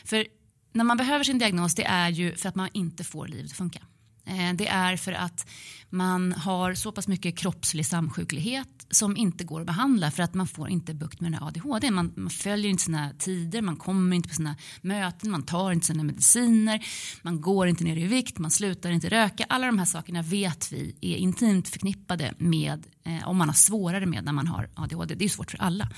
För 0.05 0.26
när 0.72 0.85
man 0.85 0.96
behöver 0.96 1.24
sin 1.24 1.38
diagnos 1.38 1.74
det 1.74 1.85
är 1.85 2.11
ju 2.11 2.37
för 2.37 2.48
att 2.48 2.55
man 2.55 2.68
inte 2.72 3.05
får 3.05 3.28
livet 3.28 3.50
att 3.50 3.57
funka. 3.57 3.83
Eh, 4.24 4.52
det 4.55 4.68
är 4.68 4.96
för 4.96 5.12
att 5.12 5.46
man 5.92 6.33
har 6.33 6.74
så 6.74 6.92
pass 6.92 7.09
mycket 7.09 7.37
kroppslig 7.37 7.87
samsjuklighet 7.87 8.87
som 8.90 9.16
inte 9.16 9.44
går 9.44 9.61
att 9.61 9.66
behandla 9.66 10.11
för 10.11 10.22
att 10.22 10.35
man 10.35 10.46
får 10.46 10.68
inte 10.68 10.94
bukt 10.94 11.20
med 11.20 11.33
den 11.33 11.42
ADHD. 11.42 11.90
Man, 11.90 12.12
man, 12.16 12.31
följer 12.31 12.70
inte 12.70 12.83
sina 12.83 13.11
tider, 13.18 13.62
man 13.62 13.76
kommer 13.76 14.16
inte 14.16 14.28
på 14.28 14.35
sina 14.35 14.57
möten, 14.81 15.31
man 15.31 15.42
tar 15.42 15.72
inte 15.72 15.87
sina 15.87 16.02
mediciner, 16.02 16.87
man 17.22 17.40
går 17.40 17.68
inte 17.68 17.85
ner 17.85 17.96
i 17.96 18.07
vikt, 18.07 18.38
man 18.38 18.50
slutar 18.50 18.90
inte 18.90 19.09
röka. 19.09 19.46
Alla 19.48 19.66
de 19.66 19.78
här 19.78 19.85
sakerna 19.85 20.22
vet 20.22 20.72
vi 20.72 20.94
är 21.00 21.16
intimt 21.16 21.68
förknippade 21.68 22.35
med 22.38 22.87
eh, 23.05 23.28
om 23.28 23.37
man 23.37 23.48
har 23.48 23.55
svårare 23.55 24.07
med 24.07 24.24
när 24.24 24.33
man 24.33 24.46
har 24.46 24.68
ADHD. 24.74 25.14
Det 25.14 25.24
är 25.24 25.28
svårt 25.28 25.50
för 25.50 25.62
alla. 25.62 25.88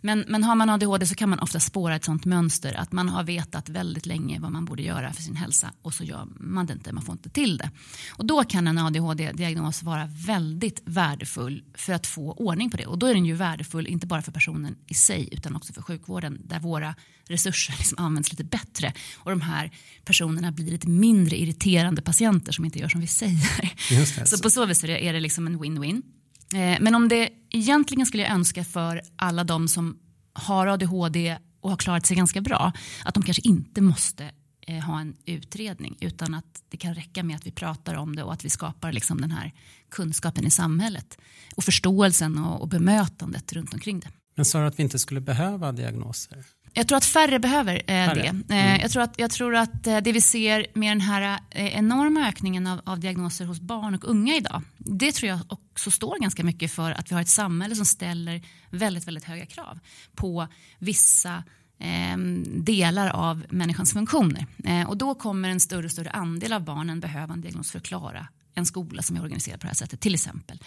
Men, 0.00 0.24
men 0.28 0.44
har 0.44 0.54
man 0.54 0.70
ADHD 0.70 1.06
så 1.06 1.14
kan 1.14 1.28
man 1.28 1.38
ofta 1.38 1.60
spåra 1.60 1.96
ett 1.96 2.04
sånt 2.04 2.24
mönster 2.24 2.74
att 2.74 2.92
man 2.92 3.08
har 3.08 3.24
vetat 3.24 3.68
väldigt 3.68 4.06
länge 4.06 4.40
vad 4.40 4.52
man 4.52 4.64
borde 4.64 4.82
göra 4.82 5.12
för 5.12 5.22
sin 5.22 5.36
hälsa 5.36 5.72
och 5.82 5.94
så 5.94 6.04
gör 6.04 6.28
man 6.36 6.66
det 6.66 6.72
inte, 6.72 6.92
man 6.92 7.02
får 7.02 7.12
inte 7.12 7.30
till 7.30 7.56
det. 7.56 7.70
Och 8.10 8.26
då 8.26 8.44
kan 8.44 8.66
en 8.66 8.78
ADHD... 8.78 9.33
ADHD-diagnos 9.34 9.82
vara 9.82 10.08
väldigt 10.26 10.82
värdefull 10.84 11.64
för 11.74 11.92
att 11.92 12.06
få 12.06 12.32
ordning 12.32 12.70
på 12.70 12.76
det. 12.76 12.86
Och 12.86 12.98
då 12.98 13.06
är 13.06 13.14
den 13.14 13.24
ju 13.26 13.34
värdefull 13.34 13.86
inte 13.86 14.06
bara 14.06 14.22
för 14.22 14.32
personen 14.32 14.76
i 14.86 14.94
sig 14.94 15.28
utan 15.32 15.56
också 15.56 15.72
för 15.72 15.82
sjukvården 15.82 16.40
där 16.44 16.60
våra 16.60 16.94
resurser 17.28 17.74
liksom 17.78 18.04
används 18.04 18.30
lite 18.30 18.44
bättre 18.44 18.92
och 19.16 19.30
de 19.30 19.40
här 19.40 19.70
personerna 20.04 20.52
blir 20.52 20.70
lite 20.70 20.88
mindre 20.88 21.36
irriterande 21.36 22.02
patienter 22.02 22.52
som 22.52 22.64
inte 22.64 22.78
gör 22.78 22.88
som 22.88 23.00
vi 23.00 23.06
säger. 23.06 24.24
Så 24.26 24.38
på 24.42 24.50
så 24.50 24.66
vis 24.66 24.84
är 24.84 25.12
det, 25.12 25.20
liksom 25.20 25.46
en 25.46 25.62
win-win. 25.62 26.02
Eh, 26.52 26.80
men 26.80 26.94
om 26.94 27.08
det 27.08 27.28
egentligen 27.50 28.06
skulle 28.06 28.22
jag 28.22 28.32
önska 28.32 28.64
för 28.64 29.02
alla 29.16 29.44
de 29.44 29.68
som 29.68 29.98
har 30.32 30.66
ADHD 30.66 31.38
och 31.60 31.70
har 31.70 31.76
klarat 31.76 32.06
sig 32.06 32.16
ganska 32.16 32.40
bra 32.40 32.72
att 33.04 33.14
de 33.14 33.22
kanske 33.22 33.42
inte 33.48 33.80
måste 33.80 34.30
ha 34.68 35.00
en 35.00 35.16
utredning 35.24 35.96
utan 36.00 36.34
att 36.34 36.62
det 36.68 36.76
kan 36.76 36.94
räcka 36.94 37.22
med 37.22 37.36
att 37.36 37.46
vi 37.46 37.50
pratar 37.50 37.94
om 37.94 38.16
det 38.16 38.22
och 38.22 38.32
att 38.32 38.44
vi 38.44 38.50
skapar 38.50 38.92
liksom 38.92 39.20
den 39.20 39.30
här 39.30 39.52
kunskapen 39.90 40.46
i 40.46 40.50
samhället 40.50 41.18
och 41.56 41.64
förståelsen 41.64 42.38
och, 42.38 42.60
och 42.60 42.68
bemötandet 42.68 43.52
runt 43.52 43.74
omkring 43.74 44.00
det. 44.00 44.08
Men 44.36 44.44
sa 44.44 44.60
du 44.60 44.66
att 44.66 44.78
vi 44.78 44.82
inte 44.82 44.98
skulle 44.98 45.20
behöva 45.20 45.72
diagnoser? 45.72 46.44
Jag 46.76 46.88
tror 46.88 46.98
att 46.98 47.04
färre 47.04 47.38
behöver 47.38 47.74
eh, 47.74 47.82
färre. 47.86 48.14
det. 48.14 48.54
Eh, 48.54 48.66
mm. 48.66 48.80
jag, 48.80 48.90
tror 48.90 49.02
att, 49.02 49.14
jag 49.18 49.30
tror 49.30 49.56
att 49.56 49.86
eh, 49.86 49.98
det 49.98 50.12
vi 50.12 50.20
ser 50.20 50.66
med 50.74 50.90
den 50.90 51.00
här 51.00 51.40
eh, 51.50 51.76
enorma 51.76 52.28
ökningen 52.28 52.66
av, 52.66 52.80
av, 52.84 53.00
diagnoser 53.00 53.44
hos 53.44 53.60
barn 53.60 53.94
och 53.94 54.04
unga 54.04 54.36
idag, 54.36 54.62
det 54.78 55.12
tror 55.12 55.28
jag 55.28 55.40
också 55.48 55.90
står 55.90 56.18
ganska 56.18 56.44
mycket 56.44 56.72
för 56.72 56.90
att 56.90 57.10
vi 57.10 57.14
har 57.14 57.22
ett 57.22 57.28
samhälle 57.28 57.76
som 57.76 57.86
ställer 57.86 58.42
väldigt, 58.70 59.08
väldigt 59.08 59.24
höga 59.24 59.46
krav 59.46 59.78
på 60.14 60.48
vissa 60.78 61.34
eh, 61.36 61.42
Ehm, 61.78 62.64
delar 62.64 63.08
av 63.08 63.44
människans 63.50 63.92
funktioner. 63.92 64.46
Eh, 64.64 64.88
och 64.88 64.96
då 64.96 65.14
kommer 65.14 65.48
en 65.48 65.60
större 65.60 65.84
och 65.84 65.90
större 65.90 66.10
andel 66.10 66.52
av 66.52 66.64
barnen 66.64 67.00
behöva 67.00 67.34
en 67.34 67.40
diagnos 67.40 67.70
för 67.70 67.78
att 67.78 67.84
klara 67.84 68.28
en 68.54 68.66
skola 68.66 69.02
som 69.02 69.16
är 69.16 69.22
organiserad 69.22 69.60
på 69.60 69.64
det 69.64 69.68
här 69.68 69.74
sättet 69.74 70.00
till 70.00 70.14
exempel. 70.14 70.58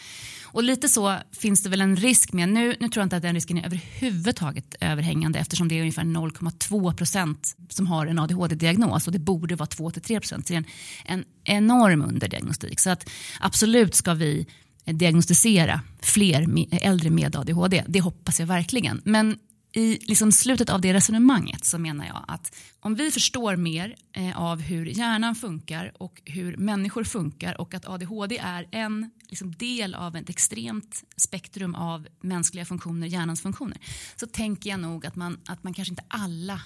Och 0.44 0.64
lite 0.64 0.90
så 0.90 1.18
finns 1.32 1.64
det 1.64 1.70
väl 1.70 1.82
en 1.82 1.96
risk 1.96 2.34
med, 2.34 2.50
nu, 2.50 2.76
nu 2.80 2.90
tror 2.90 3.02
jag 3.02 3.06
inte 3.06 3.16
att 3.16 3.22
den 3.22 3.34
risken 3.34 3.58
är 3.58 3.66
överhuvudtaget 3.66 4.76
överhängande 4.82 5.40
eftersom 5.40 5.68
det 5.68 5.76
är 5.76 5.80
ungefär 5.80 6.04
0,2 6.04 6.94
procent 6.94 7.56
som 7.70 7.88
har 7.88 8.08
en 8.08 8.20
ADHD-diagnos 8.20 9.08
och 9.08 9.14
det 9.14 9.20
borde 9.20 9.56
vara 9.56 9.70
2-3 9.70 10.20
procent. 10.20 10.48
Så 10.48 10.54
det 10.54 10.58
är 10.58 10.58
en, 10.58 10.66
en 11.06 11.26
enorm 11.44 12.02
underdiagnostik. 12.02 12.80
Så 12.80 12.90
att 12.90 13.10
absolut 13.40 13.96
ska 13.96 14.14
vi 14.14 14.48
diagnostisera 14.86 15.82
fler 16.02 16.68
äldre 16.72 17.10
med 17.10 17.36
ADHD. 17.36 17.84
Det 17.88 18.02
hoppas 18.02 18.40
jag 18.40 18.48
verkligen. 18.48 19.02
Men 19.06 19.38
i 19.78 20.00
liksom 20.02 20.32
slutet 20.32 20.70
av 20.70 20.82
det 20.82 20.94
resonemanget 20.94 21.66
så 21.66 21.78
menar 21.78 22.06
jag 22.06 22.26
att 22.28 22.56
om 22.80 22.96
vi 22.96 23.12
förstår 23.12 23.56
mer 23.56 23.96
eh, 24.14 24.42
av 24.42 24.62
hur 24.62 24.86
hjärnan 24.86 25.36
funkar 25.36 25.92
och 26.00 26.22
hur 26.26 26.58
människor 26.58 27.04
funkar 27.04 27.62
och 27.62 27.74
att 27.74 27.88
ADHD 27.88 28.38
är 28.38 28.68
en 28.72 29.12
liksom, 29.30 29.56
del 29.56 29.96
av 29.96 30.16
ett 30.16 30.30
extremt 30.30 31.04
spektrum 31.18 31.76
av 31.76 32.08
mänskliga 32.22 32.66
funktioner, 32.66 33.08
hjärnans 33.08 33.42
funktioner, 33.42 33.78
så 34.16 34.28
tänker 34.28 34.70
jag 34.70 34.80
nog 34.80 35.06
att 35.06 35.16
man, 35.16 35.40
att 35.46 35.64
man 35.64 35.74
kanske 35.74 35.92
inte 35.92 36.04
alla 36.08 36.62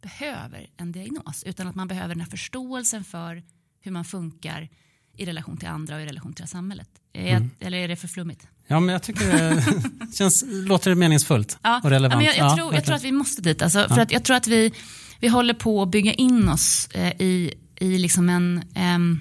behöver 0.00 0.70
en 0.76 0.92
diagnos 0.92 1.44
utan 1.44 1.68
att 1.68 1.74
man 1.74 1.88
behöver 1.88 2.14
den 2.14 2.20
här 2.20 2.30
förståelsen 2.30 3.04
för 3.04 3.42
hur 3.80 3.90
man 3.90 4.04
funkar 4.04 4.68
i 5.16 5.24
relation 5.24 5.56
till 5.56 5.68
andra 5.68 5.96
och 5.96 6.02
i 6.02 6.06
relation 6.06 6.32
till 6.32 6.48
samhället. 6.48 6.90
Mm. 7.12 7.50
Eller 7.60 7.78
är 7.78 7.88
det 7.88 7.96
för 7.96 8.08
flummigt? 8.08 8.46
Ja, 8.70 8.80
men 8.80 8.92
jag 8.92 9.02
tycker 9.02 9.26
det 9.26 9.62
känns, 10.16 10.44
låter 10.46 10.94
relevant 10.94 11.58
ja. 11.62 11.80
och 11.84 11.90
relevant. 11.90 12.24
Ja, 12.24 12.28
jag, 12.28 12.38
jag, 12.38 12.50
ja, 12.50 12.56
tror, 12.56 12.74
jag, 12.74 12.84
tror, 12.84 12.96
att 12.96 13.04
vi 13.04 13.12
måste 13.12 13.42
dit. 13.42 13.62
Alltså, 13.62 13.88
för 13.88 14.00
att 14.00 14.12
jag 14.12 14.24
tror 14.24 14.36
att 14.36 14.46
vi, 14.46 14.72
vi 15.20 15.28
håller 15.28 15.54
på 15.54 15.82
att 15.82 15.90
bygga 15.90 16.12
in 16.12 16.48
oss 16.48 16.88
eh, 16.94 17.08
i, 17.08 17.54
i 17.80 17.98
liksom 17.98 18.28
en, 18.28 18.58
eh, 18.74 19.20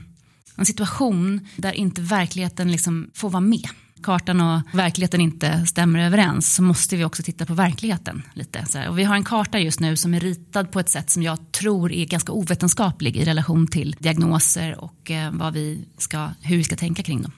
en 0.55 0.65
situation 0.65 1.47
där 1.55 1.73
inte 1.73 2.01
verkligheten 2.01 2.71
liksom 2.71 3.11
får 3.13 3.29
vara 3.29 3.41
med 3.41 3.69
kartan 4.03 4.41
och 4.41 4.61
verkligheten 4.73 5.21
inte 5.21 5.65
stämmer 5.65 5.99
överens 5.99 6.55
så 6.55 6.61
måste 6.61 6.95
vi 6.95 7.03
också 7.03 7.23
titta 7.23 7.45
på 7.45 7.53
verkligheten 7.53 8.23
lite. 8.33 8.65
Så 8.65 8.77
här. 8.77 8.89
Och 8.89 8.99
vi 8.99 9.03
har 9.03 9.15
en 9.15 9.23
karta 9.23 9.59
just 9.59 9.79
nu 9.79 9.97
som 9.97 10.13
är 10.13 10.19
ritad 10.19 10.71
på 10.71 10.79
ett 10.79 10.89
sätt 10.89 11.09
som 11.09 11.23
jag 11.23 11.51
tror 11.51 11.91
är 11.91 12.05
ganska 12.05 12.31
ovetenskaplig 12.31 13.17
i 13.17 13.25
relation 13.25 13.67
till 13.67 13.95
diagnoser 13.99 14.83
och 14.83 15.11
eh, 15.11 15.31
vad 15.31 15.53
vi 15.53 15.85
ska, 15.97 16.29
hur 16.41 16.57
vi 16.57 16.63
ska 16.63 16.75
tänka 16.75 17.03
kring 17.03 17.21
dem. 17.21 17.31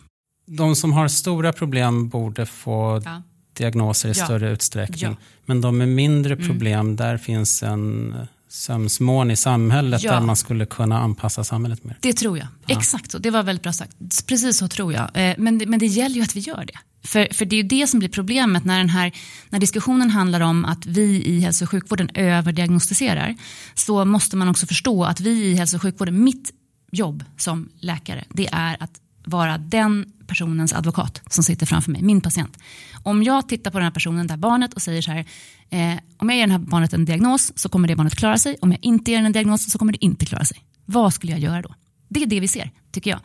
De 0.46 0.76
som 0.76 0.94
har 0.94 1.08
stora 1.08 1.54
problem 1.54 2.10
borde 2.10 2.46
få 2.46 3.02
ja. 3.06 3.22
diagnoser 3.54 4.10
i 4.10 4.14
ja. 4.16 4.26
större 4.26 4.52
utsträckning. 4.52 5.12
Ja. 5.12 5.16
Men 5.46 5.62
de 5.62 5.78
med 5.78 5.88
mindre 5.88 6.34
mm. 6.34 6.48
problem, 6.48 6.80
mm. 6.80 6.96
där 6.96 7.18
finns 7.18 7.64
en 7.64 8.16
sömsmån 8.52 9.32
i 9.32 9.36
samhället 9.36 10.04
ja. 10.04 10.12
där 10.12 10.22
man 10.22 10.36
skulle 10.36 10.66
kunna 10.66 11.00
anpassa 11.00 11.44
samhället 11.44 11.84
mer. 11.84 11.98
Det 12.02 12.14
tror 12.14 12.38
jag. 12.38 12.48
Ja. 12.66 12.78
Exakt 12.78 13.12
så. 13.12 13.18
Det 13.18 13.30
var 13.30 13.44
väldigt 13.44 13.64
bra 13.64 13.74
sagt. 13.74 14.28
Precis 14.28 14.58
så 14.58 14.68
tror 14.68 14.94
jag. 14.94 15.10
Eh, 15.14 15.36
men 15.38 15.58
det, 15.58 15.66
men 15.66 15.80
det 15.80 15.86
gäller 15.86 16.16
ju 16.16 16.22
att 16.22 16.36
vi 16.36 16.40
gör 16.40 16.66
det. 16.66 16.80
För, 17.04 17.28
för 17.34 17.46
det 17.46 17.56
är 17.56 17.58
ju 17.58 17.68
det 17.68 17.88
som 17.88 18.00
blir 18.00 18.10
problemet 18.10 18.66
när, 18.66 18.78
den 18.78 18.90
här, 18.90 19.12
när 19.50 19.60
diskussionen 19.60 20.10
handlar 20.10 20.42
om 20.42 20.66
att 20.66 20.86
vi 20.86 21.24
i 21.26 21.40
hälso 21.40 21.66
och 21.66 21.70
sjukvården 21.70 22.10
överdiagnostiserar 22.14 23.36
så 23.74 24.06
måste 24.06 24.36
man 24.38 24.50
också 24.50 24.68
förstå 24.68 25.04
att 25.04 25.20
vi 25.20 25.32
i 25.32 25.56
hälso 25.56 25.78
och 25.78 25.82
sjukvården, 25.82 26.24
mitt 26.24 26.54
jobb 26.92 27.24
som 27.38 27.70
läkare, 27.80 28.24
det 28.30 28.50
är 28.52 28.78
att 28.80 29.01
vara 29.24 29.58
den 29.58 30.06
personens 30.28 30.74
advokat 30.74 31.22
som 31.30 31.44
sitter 31.44 31.66
framför 31.66 31.92
mig, 31.92 32.02
min 32.02 32.22
patient. 32.22 32.58
Om 33.04 33.24
jag 33.24 33.50
tittar 33.50 33.72
på 33.72 33.78
den 33.78 33.86
här 33.86 33.92
personen, 33.92 34.28
det 34.28 34.34
här 34.34 34.38
barnet 34.38 34.74
och 34.74 34.82
säger 34.82 35.02
så 35.02 35.12
här, 35.12 35.26
eh, 35.70 36.00
om 36.18 36.30
jag 36.30 36.38
ger 36.38 36.48
det 36.48 36.54
här 36.54 36.60
barnet 36.60 36.94
en 36.94 37.06
diagnos 37.06 37.52
så 37.56 37.70
kommer 37.70 37.88
det 37.88 37.96
barnet 37.96 38.16
klara 38.16 38.38
sig, 38.38 38.58
om 38.62 38.72
jag 38.72 38.80
inte 38.82 39.12
ger 39.12 39.18
den 39.18 39.26
en 39.26 39.32
diagnos 39.32 39.72
så 39.72 39.80
kommer 39.80 39.94
det 39.94 40.06
inte 40.06 40.26
klara 40.26 40.46
sig. 40.46 40.58
Vad 40.86 41.14
skulle 41.14 41.32
jag 41.32 41.42
göra 41.42 41.62
då? 41.62 41.76
Det 42.10 42.22
är 42.22 42.26
det 42.26 42.40
vi 42.40 42.48
ser, 42.48 42.72
tycker 42.92 43.10
jag. 43.12 43.20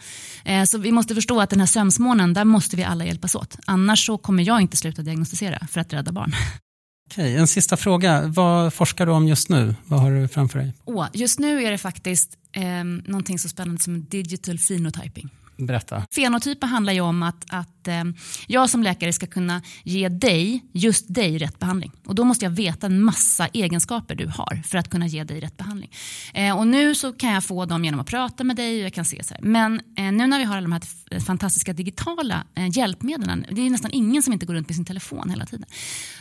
Eh, 0.45 0.65
så 0.65 0.79
vi 0.79 0.93
måste 0.93 1.15
förstå 1.15 1.41
att 1.41 1.51
den 1.51 1.61
här 1.61 1.67
sömsmånen, 1.67 2.35
där 2.35 2.45
måste 2.45 2.77
vi 2.77 2.85
alla 2.85 3.05
hjälpas 3.05 3.35
åt. 3.35 3.59
Annars 3.65 4.07
så 4.07 4.19
kommer 4.19 4.43
jag 4.43 4.61
inte 4.61 4.77
sluta 4.77 5.03
diagnostisera 5.03 5.67
för 5.71 5.81
att 5.81 5.93
rädda 5.93 6.13
barn. 6.13 6.33
Okej, 7.11 7.37
en 7.37 7.47
sista 7.47 7.77
fråga. 7.77 8.27
Vad 8.27 8.75
forskar 8.75 9.07
du 9.07 9.13
om 9.13 9.29
just 9.29 9.49
nu? 9.49 9.75
Vad 9.87 10.01
har 10.01 10.11
du 10.11 10.29
framför 10.29 10.59
dig? 10.59 10.75
Oh, 10.85 11.07
just 11.13 11.39
nu 11.39 11.65
är 11.65 11.71
det 11.71 11.79
faktiskt 11.79 12.37
eh, 12.53 12.85
någonting 12.85 13.39
så 13.39 13.49
spännande 13.49 13.83
som 13.83 14.05
digital 14.05 14.59
phenotyping. 14.59 15.31
Berätta. 15.57 16.07
Fenotyper 16.14 16.66
handlar 16.66 16.92
ju 16.92 17.01
om 17.01 17.23
att, 17.23 17.45
att 17.49 17.88
eh, 17.88 18.05
jag 18.47 18.71
som 18.71 18.83
läkare 18.83 19.12
ska 19.12 19.27
kunna 19.27 19.62
ge 19.85 20.09
dig, 20.09 20.64
just 20.73 21.14
dig, 21.14 21.38
rätt 21.38 21.59
behandling. 21.59 21.92
Och 22.07 22.14
då 22.14 22.25
måste 22.25 22.45
jag 22.45 22.51
veta 22.51 22.87
en 22.87 23.03
massa 23.03 23.47
egenskaper 23.47 24.14
du 24.14 24.27
har 24.27 24.62
för 24.64 24.79
att 24.79 24.90
kunna 24.90 25.07
ge 25.07 25.25
dig 25.25 25.40
rätt 25.40 25.57
behandling. 25.57 25.90
Eh, 26.35 26.59
och 26.59 26.66
nu 26.66 26.95
så 26.95 27.12
kan 27.12 27.33
jag 27.33 27.45
få 27.45 27.64
dem 27.64 27.85
genom 27.85 28.01
att 28.01 28.07
prata 28.07 28.45
med 28.45 28.57
dig 28.57 28.79
och 28.79 28.85
jag 28.85 28.92
kan 28.92 29.05
se 29.05 29.25
så 29.25 29.35
här. 29.35 29.42
Men 29.42 29.81
eh, 29.97 30.12
nu 30.12 30.27
när 30.27 30.38
vi 30.38 30.45
har 30.45 30.57
alla 30.57 30.69
de 30.69 30.73
här 30.73 31.21
fantastiska 31.21 31.73
digitala 31.73 32.45
eh, 32.55 32.69
hjälpmedlen, 32.79 33.47
det 33.51 33.66
är 33.66 33.71
nästan 33.71 33.90
ingen 33.95 34.23
som 34.23 34.33
inte 34.33 34.47
går 34.47 34.55
runt 34.55 34.69
med 34.69 34.77
sin 34.77 34.85
telefon 34.85 35.31
hela 35.31 35.47
tiden. 35.47 35.66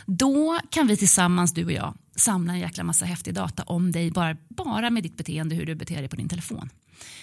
Då 0.06 0.60
kan 0.70 0.86
vi 0.86 0.96
tillsammans, 0.96 1.54
du 1.54 1.64
och 1.64 1.72
jag, 1.72 1.94
samla 2.16 2.52
en 2.52 2.58
jäkla 2.58 2.84
massa 2.84 3.04
häftig 3.04 3.34
data 3.34 3.62
om 3.62 3.92
dig 3.92 4.10
bara, 4.10 4.36
bara 4.48 4.90
med 4.90 5.02
ditt 5.02 5.16
beteende, 5.16 5.54
hur 5.54 5.66
du 5.66 5.74
beter 5.74 5.96
dig 5.96 6.08
på 6.08 6.16
din 6.16 6.28
telefon. 6.28 6.70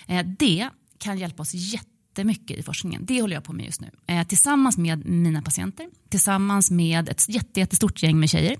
Eh, 0.07 0.25
det 0.39 0.69
kan 0.97 1.17
hjälpa 1.17 1.41
oss 1.41 1.53
jättemycket 1.53 1.92
jättemycket 2.13 2.57
i 2.57 2.63
forskningen. 2.63 3.05
Det 3.05 3.21
håller 3.21 3.35
jag 3.35 3.43
på 3.43 3.53
med 3.53 3.65
just 3.65 3.81
nu. 3.81 3.89
Eh, 4.07 4.27
tillsammans 4.27 4.77
med 4.77 5.05
mina 5.05 5.41
patienter, 5.41 5.87
tillsammans 6.09 6.71
med 6.71 7.09
ett 7.09 7.29
jättestort 7.29 8.03
gäng 8.03 8.19
med 8.19 8.29
tjejer 8.29 8.57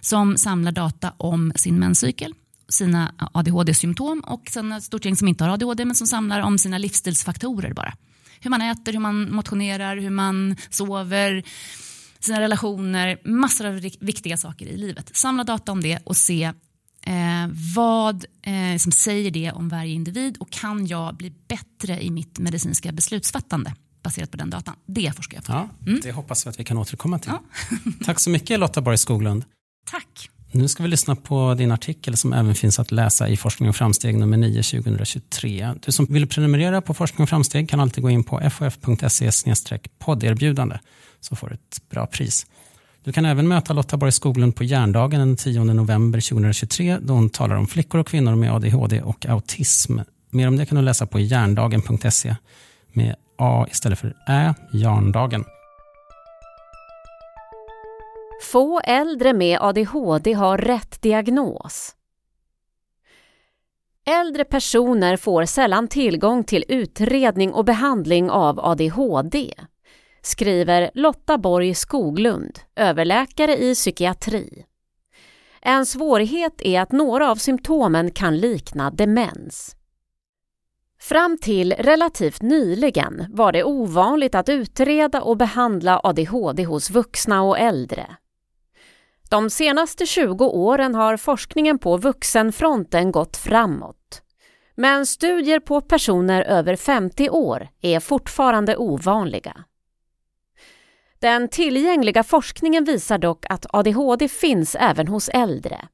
som 0.00 0.36
samlar 0.36 0.72
data 0.72 1.12
om 1.16 1.52
sin 1.56 1.78
menscykel 1.78 2.34
sina 2.68 3.14
ADHD-symptom 3.32 4.20
och 4.20 4.48
sen 4.50 4.72
ett 4.72 4.82
stort 4.82 5.04
gäng 5.04 5.16
som 5.16 5.28
inte 5.28 5.44
har 5.44 5.50
ADHD 5.50 5.84
men 5.84 5.94
som 5.94 6.06
samlar 6.06 6.40
om 6.40 6.58
sina 6.58 6.78
livsstilsfaktorer 6.78 7.72
bara. 7.72 7.94
Hur 8.40 8.50
man 8.50 8.62
äter, 8.62 8.92
hur 8.92 9.00
man 9.00 9.32
motionerar, 9.32 9.96
hur 9.96 10.10
man 10.10 10.56
sover, 10.70 11.42
sina 12.18 12.40
relationer, 12.40 13.18
massor 13.24 13.66
av 13.66 13.74
viktiga 14.00 14.36
saker 14.36 14.66
i 14.66 14.76
livet. 14.76 15.10
Samla 15.16 15.44
data 15.44 15.72
om 15.72 15.80
det 15.80 15.98
och 16.04 16.16
se 16.16 16.52
Eh, 17.06 17.48
vad 17.74 18.24
eh, 18.42 18.78
som 18.78 18.92
säger 18.92 19.30
det 19.30 19.52
om 19.52 19.68
varje 19.68 19.92
individ 19.92 20.36
och 20.36 20.50
kan 20.50 20.86
jag 20.86 21.16
bli 21.16 21.32
bättre 21.48 22.02
i 22.04 22.10
mitt 22.10 22.38
medicinska 22.38 22.92
beslutsfattande 22.92 23.74
baserat 24.02 24.30
på 24.30 24.36
den 24.36 24.50
datan? 24.50 24.74
Det 24.86 25.16
forskar 25.16 25.36
jag 25.36 25.44
på. 25.44 25.52
Ja, 25.52 25.68
mm. 25.86 26.00
Det 26.02 26.12
hoppas 26.12 26.46
vi 26.46 26.50
att 26.50 26.60
vi 26.60 26.64
kan 26.64 26.78
återkomma 26.78 27.18
till. 27.18 27.32
Ja. 27.32 27.42
Tack 28.04 28.20
så 28.20 28.30
mycket 28.30 28.60
Lotta 28.60 28.80
Borg 28.80 28.98
Skoglund. 28.98 29.44
Tack. 29.90 30.30
Nu 30.52 30.68
ska 30.68 30.82
vi 30.82 30.88
lyssna 30.88 31.16
på 31.16 31.54
din 31.54 31.72
artikel 31.72 32.16
som 32.16 32.32
även 32.32 32.54
finns 32.54 32.78
att 32.78 32.92
läsa 32.92 33.28
i 33.28 33.36
Forskning 33.36 33.68
och 33.68 33.76
framsteg 33.76 34.18
nummer 34.18 34.36
9 34.36 34.62
2023. 34.62 35.74
Du 35.86 35.92
som 35.92 36.06
vill 36.06 36.26
prenumerera 36.26 36.80
på 36.80 36.94
Forskning 36.94 37.22
och 37.22 37.28
framsteg 37.28 37.68
kan 37.68 37.80
alltid 37.80 38.02
gå 38.02 38.10
in 38.10 38.24
på 38.24 38.50
fof.se 38.50 39.30
podderbjudande 39.98 40.78
så 41.20 41.36
får 41.36 41.48
du 41.48 41.54
ett 41.54 41.88
bra 41.90 42.06
pris. 42.06 42.46
Du 43.06 43.12
kan 43.12 43.24
även 43.24 43.48
möta 43.48 43.72
Lotta 43.72 43.96
Borg 43.96 44.12
Skoglund 44.12 44.56
på 44.56 44.64
Järndagen 44.64 45.20
den 45.20 45.36
10 45.36 45.64
november 45.64 46.28
2023 46.30 46.98
då 47.00 47.14
hon 47.14 47.30
talar 47.30 47.56
om 47.56 47.66
flickor 47.66 48.00
och 48.00 48.06
kvinnor 48.06 48.34
med 48.34 48.52
ADHD 48.52 49.02
och 49.02 49.26
autism. 49.26 49.98
Mer 50.30 50.48
om 50.48 50.56
det 50.56 50.66
kan 50.66 50.76
du 50.76 50.84
läsa 50.84 51.06
på 51.06 51.20
järndagen.se 51.20 52.36
med 52.92 53.16
A 53.38 53.66
istället 53.70 53.98
för 53.98 54.14
Ä, 54.28 54.54
Järndagen. 54.72 55.44
Få 58.52 58.80
äldre 58.80 59.32
med 59.32 59.58
ADHD 59.60 60.32
har 60.32 60.58
rätt 60.58 61.02
diagnos. 61.02 61.94
Äldre 64.06 64.44
personer 64.44 65.16
får 65.16 65.44
sällan 65.44 65.88
tillgång 65.88 66.44
till 66.44 66.64
utredning 66.68 67.52
och 67.52 67.64
behandling 67.64 68.30
av 68.30 68.60
ADHD 68.60 69.54
skriver 70.26 70.90
Lotta 70.94 71.38
Borg 71.38 71.74
Skoglund, 71.74 72.58
överläkare 72.76 73.56
i 73.56 73.74
psykiatri. 73.74 74.64
En 75.60 75.86
svårighet 75.86 76.62
är 76.62 76.80
att 76.80 76.92
några 76.92 77.30
av 77.30 77.36
symptomen 77.36 78.10
kan 78.10 78.38
likna 78.38 78.90
demens. 78.90 79.76
Fram 81.00 81.38
till 81.38 81.72
relativt 81.72 82.42
nyligen 82.42 83.26
var 83.30 83.52
det 83.52 83.64
ovanligt 83.64 84.34
att 84.34 84.48
utreda 84.48 85.22
och 85.22 85.36
behandla 85.36 86.00
ADHD 86.04 86.64
hos 86.64 86.90
vuxna 86.90 87.42
och 87.42 87.58
äldre. 87.58 88.16
De 89.30 89.50
senaste 89.50 90.06
20 90.06 90.44
åren 90.44 90.94
har 90.94 91.16
forskningen 91.16 91.78
på 91.78 91.96
vuxenfronten 91.96 93.12
gått 93.12 93.36
framåt. 93.36 94.22
Men 94.74 95.06
studier 95.06 95.60
på 95.60 95.80
personer 95.80 96.42
över 96.42 96.76
50 96.76 97.30
år 97.30 97.68
är 97.80 98.00
fortfarande 98.00 98.76
ovanliga. 98.76 99.64
Den 101.26 101.48
tillgängliga 101.48 102.22
forskningen 102.22 102.84
visar 102.84 103.18
dock 103.18 103.46
att 103.48 103.66
ADHD 103.68 104.28
finns 104.28 104.76
även 104.80 105.08
hos 105.08 105.28
äldre. 105.28 105.88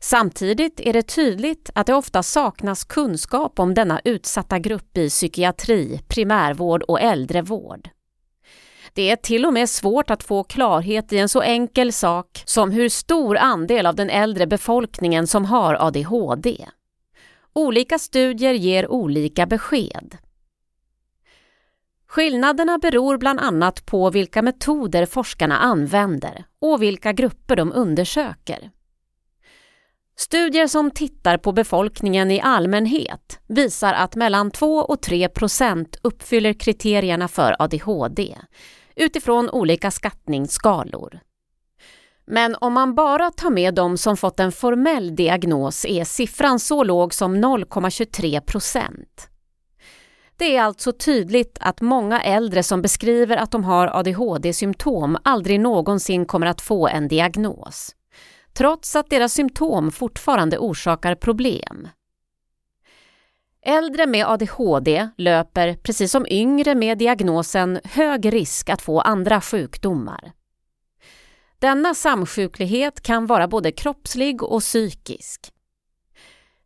Samtidigt 0.00 0.80
är 0.80 0.92
det 0.92 1.02
tydligt 1.02 1.70
att 1.74 1.86
det 1.86 1.94
ofta 1.94 2.22
saknas 2.22 2.84
kunskap 2.84 3.58
om 3.58 3.74
denna 3.74 4.00
utsatta 4.04 4.58
grupp 4.58 4.98
i 4.98 5.08
psykiatri, 5.08 6.00
primärvård 6.08 6.82
och 6.82 7.00
äldrevård. 7.00 7.88
Det 8.92 9.10
är 9.10 9.16
till 9.16 9.46
och 9.46 9.52
med 9.52 9.68
svårt 9.68 10.10
att 10.10 10.22
få 10.22 10.44
klarhet 10.44 11.12
i 11.12 11.18
en 11.18 11.28
så 11.28 11.42
enkel 11.42 11.92
sak 11.92 12.42
som 12.44 12.70
hur 12.70 12.88
stor 12.88 13.36
andel 13.36 13.86
av 13.86 13.94
den 13.94 14.10
äldre 14.10 14.46
befolkningen 14.46 15.26
som 15.26 15.44
har 15.44 15.74
ADHD. 15.74 16.66
Olika 17.52 17.98
studier 17.98 18.54
ger 18.54 18.90
olika 18.90 19.46
besked. 19.46 20.16
Skillnaderna 22.12 22.78
beror 22.78 23.18
bland 23.18 23.40
annat 23.40 23.86
på 23.86 24.10
vilka 24.10 24.42
metoder 24.42 25.06
forskarna 25.06 25.58
använder 25.58 26.44
och 26.60 26.82
vilka 26.82 27.12
grupper 27.12 27.56
de 27.56 27.72
undersöker. 27.72 28.70
Studier 30.16 30.66
som 30.66 30.90
tittar 30.90 31.38
på 31.38 31.52
befolkningen 31.52 32.30
i 32.30 32.40
allmänhet 32.40 33.40
visar 33.48 33.92
att 33.92 34.16
mellan 34.16 34.50
2 34.50 34.78
och 34.78 35.02
3 35.02 35.28
procent 35.28 35.96
uppfyller 36.02 36.52
kriterierna 36.52 37.28
för 37.28 37.56
ADHD 37.58 38.38
utifrån 38.96 39.50
olika 39.50 39.90
skattningsskalor. 39.90 41.20
Men 42.26 42.56
om 42.60 42.72
man 42.72 42.94
bara 42.94 43.30
tar 43.30 43.50
med 43.50 43.74
de 43.74 43.98
som 43.98 44.16
fått 44.16 44.40
en 44.40 44.52
formell 44.52 45.16
diagnos 45.16 45.84
är 45.84 46.04
siffran 46.04 46.58
så 46.58 46.84
låg 46.84 47.14
som 47.14 47.36
0,23 47.44 48.40
procent. 48.40 49.28
Det 50.42 50.56
är 50.56 50.62
alltså 50.62 50.92
tydligt 50.92 51.58
att 51.60 51.80
många 51.80 52.22
äldre 52.22 52.62
som 52.62 52.82
beskriver 52.82 53.36
att 53.36 53.50
de 53.50 53.64
har 53.64 53.86
ADHD-symptom 53.86 55.18
aldrig 55.24 55.60
någonsin 55.60 56.26
kommer 56.26 56.46
att 56.46 56.60
få 56.60 56.88
en 56.88 57.08
diagnos, 57.08 57.94
trots 58.52 58.96
att 58.96 59.10
deras 59.10 59.32
symptom 59.32 59.92
fortfarande 59.92 60.58
orsakar 60.58 61.14
problem. 61.14 61.88
Äldre 63.66 64.06
med 64.06 64.26
ADHD 64.26 65.08
löper, 65.16 65.74
precis 65.74 66.10
som 66.10 66.26
yngre 66.30 66.74
med 66.74 66.98
diagnosen, 66.98 67.80
hög 67.84 68.32
risk 68.32 68.68
att 68.68 68.82
få 68.82 69.00
andra 69.00 69.40
sjukdomar. 69.40 70.32
Denna 71.58 71.94
samsjuklighet 71.94 73.00
kan 73.00 73.26
vara 73.26 73.48
både 73.48 73.72
kroppslig 73.72 74.42
och 74.42 74.60
psykisk. 74.60 75.51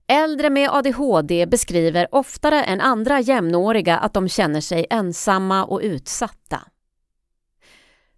Äldre 0.08 0.50
med 0.50 0.70
ADHD 0.70 1.46
beskriver 1.46 2.14
oftare 2.14 2.62
än 2.62 2.80
andra 2.80 3.20
jämnåriga 3.20 3.98
att 3.98 4.14
de 4.14 4.28
känner 4.28 4.60
sig 4.60 4.86
ensamma 4.90 5.64
och 5.64 5.80
utsatta. 5.82 6.62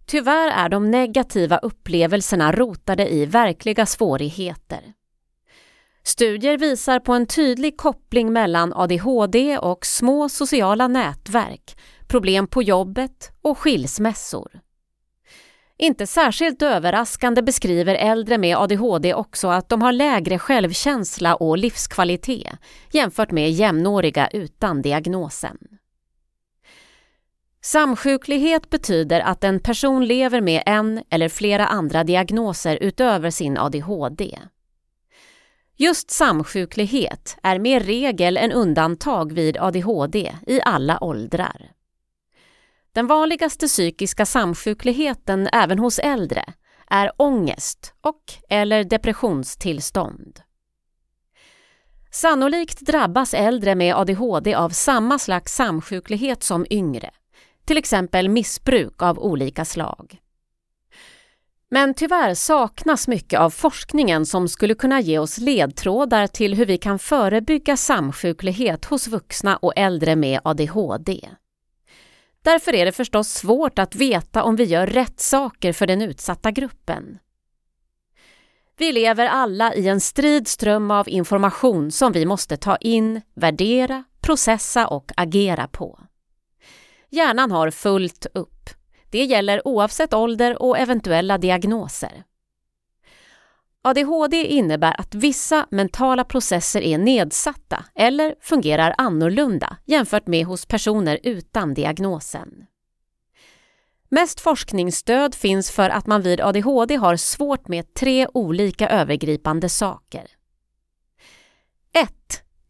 Tyvärr 0.05 0.47
är 0.47 0.69
de 0.69 0.91
negativa 0.91 1.57
upplevelserna 1.57 2.51
rotade 2.51 3.13
i 3.13 3.25
verkliga 3.25 3.85
svårigheter. 3.85 4.93
Studier 6.03 6.57
visar 6.57 6.99
på 6.99 7.13
en 7.13 7.25
tydlig 7.25 7.77
koppling 7.77 8.33
mellan 8.33 8.73
ADHD 8.73 9.57
och 9.57 9.85
små 9.85 10.29
sociala 10.29 10.87
nätverk, 10.87 11.77
problem 12.07 12.47
på 12.47 12.63
jobbet 12.63 13.31
och 13.41 13.57
skilsmässor. 13.57 14.59
Inte 15.81 16.07
särskilt 16.07 16.61
överraskande 16.61 17.41
beskriver 17.41 17.95
äldre 17.95 18.37
med 18.37 18.57
ADHD 18.57 19.13
också 19.13 19.47
att 19.47 19.69
de 19.69 19.81
har 19.81 19.91
lägre 19.91 20.39
självkänsla 20.39 21.35
och 21.35 21.57
livskvalitet 21.57 22.53
jämfört 22.91 23.31
med 23.31 23.51
jämnåriga 23.51 24.27
utan 24.27 24.81
diagnosen. 24.81 25.57
Samsjuklighet 27.61 28.69
betyder 28.69 29.19
att 29.19 29.43
en 29.43 29.59
person 29.59 30.05
lever 30.05 30.41
med 30.41 30.63
en 30.65 31.03
eller 31.09 31.29
flera 31.29 31.67
andra 31.67 32.03
diagnoser 32.03 32.77
utöver 32.81 33.29
sin 33.29 33.57
ADHD. 33.57 34.39
Just 35.77 36.11
samsjuklighet 36.11 37.37
är 37.43 37.59
mer 37.59 37.79
regel 37.79 38.37
än 38.37 38.51
undantag 38.51 39.33
vid 39.33 39.57
ADHD 39.57 40.35
i 40.47 40.61
alla 40.61 41.03
åldrar. 41.03 41.71
Den 42.93 43.07
vanligaste 43.07 43.67
psykiska 43.67 44.25
samsjukligheten 44.25 45.49
även 45.53 45.79
hos 45.79 45.99
äldre 45.99 46.43
är 46.89 47.11
ångest 47.17 47.93
och 48.01 48.23
eller 48.49 48.83
depressionstillstånd. 48.83 50.39
Sannolikt 52.11 52.79
drabbas 52.79 53.33
äldre 53.33 53.75
med 53.75 53.95
ADHD 53.95 54.55
av 54.55 54.69
samma 54.69 55.19
slags 55.19 55.55
samsjuklighet 55.55 56.43
som 56.43 56.65
yngre, 56.69 57.09
till 57.65 57.77
exempel 57.77 58.29
missbruk 58.29 59.01
av 59.01 59.19
olika 59.19 59.65
slag. 59.65 60.19
Men 61.71 61.93
tyvärr 61.93 62.33
saknas 62.33 63.07
mycket 63.07 63.39
av 63.39 63.49
forskningen 63.49 64.25
som 64.25 64.47
skulle 64.47 64.75
kunna 64.75 65.01
ge 65.01 65.19
oss 65.19 65.37
ledtrådar 65.37 66.27
till 66.27 66.55
hur 66.55 66.65
vi 66.65 66.77
kan 66.77 66.99
förebygga 66.99 67.77
samsjuklighet 67.77 68.85
hos 68.85 69.07
vuxna 69.07 69.57
och 69.57 69.73
äldre 69.75 70.15
med 70.15 70.39
ADHD. 70.43 71.29
Därför 72.43 72.75
är 72.75 72.85
det 72.85 72.91
förstås 72.91 73.29
svårt 73.29 73.79
att 73.79 73.95
veta 73.95 74.43
om 74.43 74.55
vi 74.55 74.63
gör 74.63 74.87
rätt 74.87 75.19
saker 75.19 75.73
för 75.73 75.87
den 75.87 76.01
utsatta 76.01 76.51
gruppen. 76.51 77.19
Vi 78.77 78.91
lever 78.91 79.25
alla 79.27 79.73
i 79.75 79.87
en 79.87 80.01
strid 80.01 80.47
ström 80.47 80.91
av 80.91 81.09
information 81.09 81.91
som 81.91 82.11
vi 82.11 82.25
måste 82.25 82.57
ta 82.57 82.75
in, 82.75 83.21
värdera, 83.35 84.03
processa 84.21 84.87
och 84.87 85.11
agera 85.17 85.67
på. 85.67 85.99
Hjärnan 87.09 87.51
har 87.51 87.71
fullt 87.71 88.25
upp. 88.33 88.69
Det 89.09 89.23
gäller 89.23 89.67
oavsett 89.67 90.13
ålder 90.13 90.61
och 90.61 90.77
eventuella 90.77 91.37
diagnoser. 91.37 92.23
ADHD 93.81 94.45
innebär 94.45 95.01
att 95.01 95.15
vissa 95.15 95.67
mentala 95.71 96.23
processer 96.23 96.81
är 96.81 96.97
nedsatta 96.97 97.85
eller 97.95 98.35
fungerar 98.41 98.95
annorlunda 98.97 99.77
jämfört 99.85 100.27
med 100.27 100.45
hos 100.45 100.65
personer 100.65 101.19
utan 101.23 101.73
diagnosen. 101.73 102.65
Mest 104.09 104.39
forskningsstöd 104.39 105.35
finns 105.35 105.71
för 105.71 105.89
att 105.89 106.07
man 106.07 106.21
vid 106.21 106.41
ADHD 106.41 106.95
har 106.95 107.15
svårt 107.15 107.67
med 107.67 107.93
tre 107.93 108.27
olika 108.33 108.89
övergripande 108.89 109.69
saker. 109.69 110.25
1. 111.93 112.11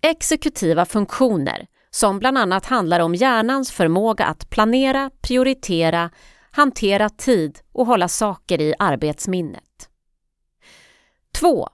Exekutiva 0.02 0.86
funktioner 0.86 1.68
som 1.92 2.20
bland 2.20 2.38
annat 2.38 2.66
handlar 2.66 3.00
om 3.00 3.16
hjärnans 3.16 3.72
förmåga 3.72 4.26
att 4.26 4.50
planera, 4.50 5.12
prioritera, 5.22 6.10
hantera 6.52 7.10
tid 7.10 7.60
och 7.72 7.86
hålla 7.86 8.08
saker 8.08 8.62
i 8.62 8.74
arbetsminnet. 8.80 9.89
2. 11.40 11.70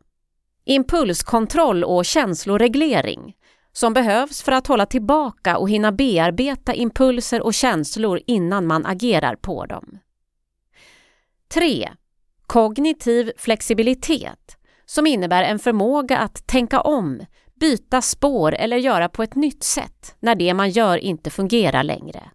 Impulskontroll 0.65 1.83
och 1.83 2.05
känsloreglering 2.05 3.35
som 3.71 3.93
behövs 3.93 4.41
för 4.41 4.51
att 4.51 4.67
hålla 4.67 4.85
tillbaka 4.85 5.57
och 5.57 5.69
hinna 5.69 5.91
bearbeta 5.91 6.73
impulser 6.73 7.41
och 7.41 7.53
känslor 7.53 8.21
innan 8.27 8.67
man 8.67 8.85
agerar 8.85 9.35
på 9.35 9.65
dem. 9.65 9.99
3. 11.47 11.89
Kognitiv 12.47 13.31
flexibilitet 13.37 14.57
som 14.85 15.07
innebär 15.07 15.43
en 15.43 15.59
förmåga 15.59 16.17
att 16.17 16.47
tänka 16.47 16.81
om, 16.81 17.25
byta 17.59 18.01
spår 18.01 18.55
eller 18.55 18.77
göra 18.77 19.09
på 19.09 19.23
ett 19.23 19.35
nytt 19.35 19.63
sätt 19.63 20.15
när 20.19 20.35
det 20.35 20.53
man 20.53 20.69
gör 20.69 20.97
inte 20.97 21.29
fungerar 21.29 21.83
längre. 21.83 22.31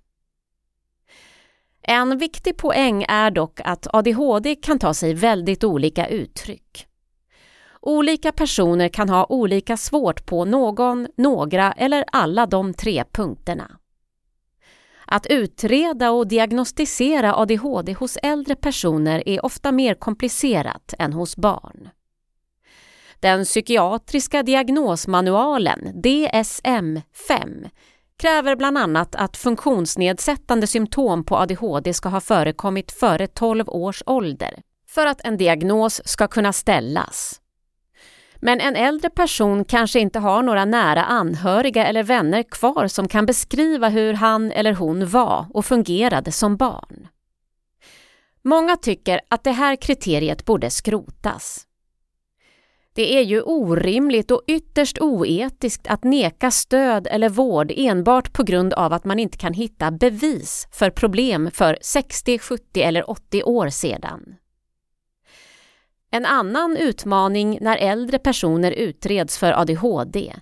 En 1.83 2.19
viktig 2.19 2.57
poäng 2.57 3.05
är 3.09 3.31
dock 3.31 3.61
att 3.65 3.95
ADHD 3.95 4.55
kan 4.55 4.79
ta 4.79 4.95
sig 4.95 5.15
väldigt 5.15 5.65
olika 5.65 6.07
uttryck. 6.07 6.87
Olika 7.83 8.33
personer 8.33 8.89
kan 8.89 9.09
ha 9.09 9.27
olika 9.29 9.77
svårt 9.77 10.27
på 10.27 10.45
någon, 10.45 11.09
några 11.17 11.73
eller 11.73 12.05
alla 12.13 12.47
de 12.47 12.75
tre 12.75 13.05
punkterna. 13.13 13.77
Att 15.07 15.27
utreda 15.27 16.11
och 16.11 16.29
diagnostisera 16.29 17.35
ADHD 17.37 17.93
hos 17.93 18.17
äldre 18.23 18.57
personer 18.57 19.29
är 19.29 19.45
ofta 19.45 19.73
mer 19.73 19.95
komplicerat 19.95 20.95
än 20.99 21.13
hos 21.13 21.37
barn. 21.37 21.89
Den 23.21 23.45
psykiatriska 23.45 24.43
diagnosmanualen 24.43 26.03
DSM-5 26.05 27.71
kräver 28.17 28.57
bland 28.57 28.79
annat 28.79 29.15
att 29.15 29.37
funktionsnedsättande 29.37 30.67
symptom 30.67 31.25
på 31.25 31.37
ADHD 31.37 31.95
ska 31.95 32.09
ha 32.09 32.21
förekommit 32.21 32.93
före 32.93 33.27
12 33.27 33.69
års 33.69 34.03
ålder 34.07 34.63
för 34.89 35.07
att 35.07 35.21
en 35.25 35.37
diagnos 35.37 36.01
ska 36.05 36.29
kunna 36.29 36.53
ställas. 36.53 37.40
Men 38.41 38.61
en 38.61 38.77
äldre 38.77 39.11
person 39.11 39.65
kanske 39.65 40.01
inte 40.01 40.19
har 40.19 40.43
några 40.43 40.65
nära 40.65 41.05
anhöriga 41.05 41.87
eller 41.87 42.03
vänner 42.03 42.43
kvar 42.43 42.87
som 42.87 43.09
kan 43.09 43.27
beskriva 43.27 43.89
hur 43.89 44.15
han 44.15 44.53
eller 44.53 44.73
hon 44.73 45.09
var 45.09 45.47
och 45.55 45.67
fungerade 45.67 46.33
som 46.33 46.57
barn. 46.57 47.09
Många 48.43 48.77
tycker 48.77 49.21
att 49.29 49.45
det 49.45 49.51
här 49.53 49.77
kriteriet 49.77 50.45
borde 50.45 50.71
skrotas. 50.71 51.67
Det 52.95 53.17
är 53.19 53.23
ju 53.23 53.43
orimligt 53.43 54.31
och 54.31 54.43
ytterst 54.47 54.99
oetiskt 54.99 55.87
att 55.87 56.05
neka 56.05 56.51
stöd 56.51 57.07
eller 57.11 57.29
vård 57.29 57.73
enbart 57.77 58.33
på 58.33 58.43
grund 58.43 58.73
av 58.73 58.93
att 58.93 59.05
man 59.05 59.19
inte 59.19 59.39
kan 59.39 59.53
hitta 59.53 59.91
bevis 59.91 60.69
för 60.73 60.91
problem 60.91 61.51
för 61.55 61.79
60, 61.81 62.39
70 62.39 62.83
eller 62.83 63.11
80 63.11 63.43
år 63.43 63.69
sedan. 63.69 64.35
En 66.11 66.27
annan 66.27 66.77
utmaning 66.77 67.59
när 67.61 67.77
äldre 67.77 68.19
personer 68.19 68.71
utreds 68.73 69.39
för 69.39 69.53
ADHD 69.53 70.35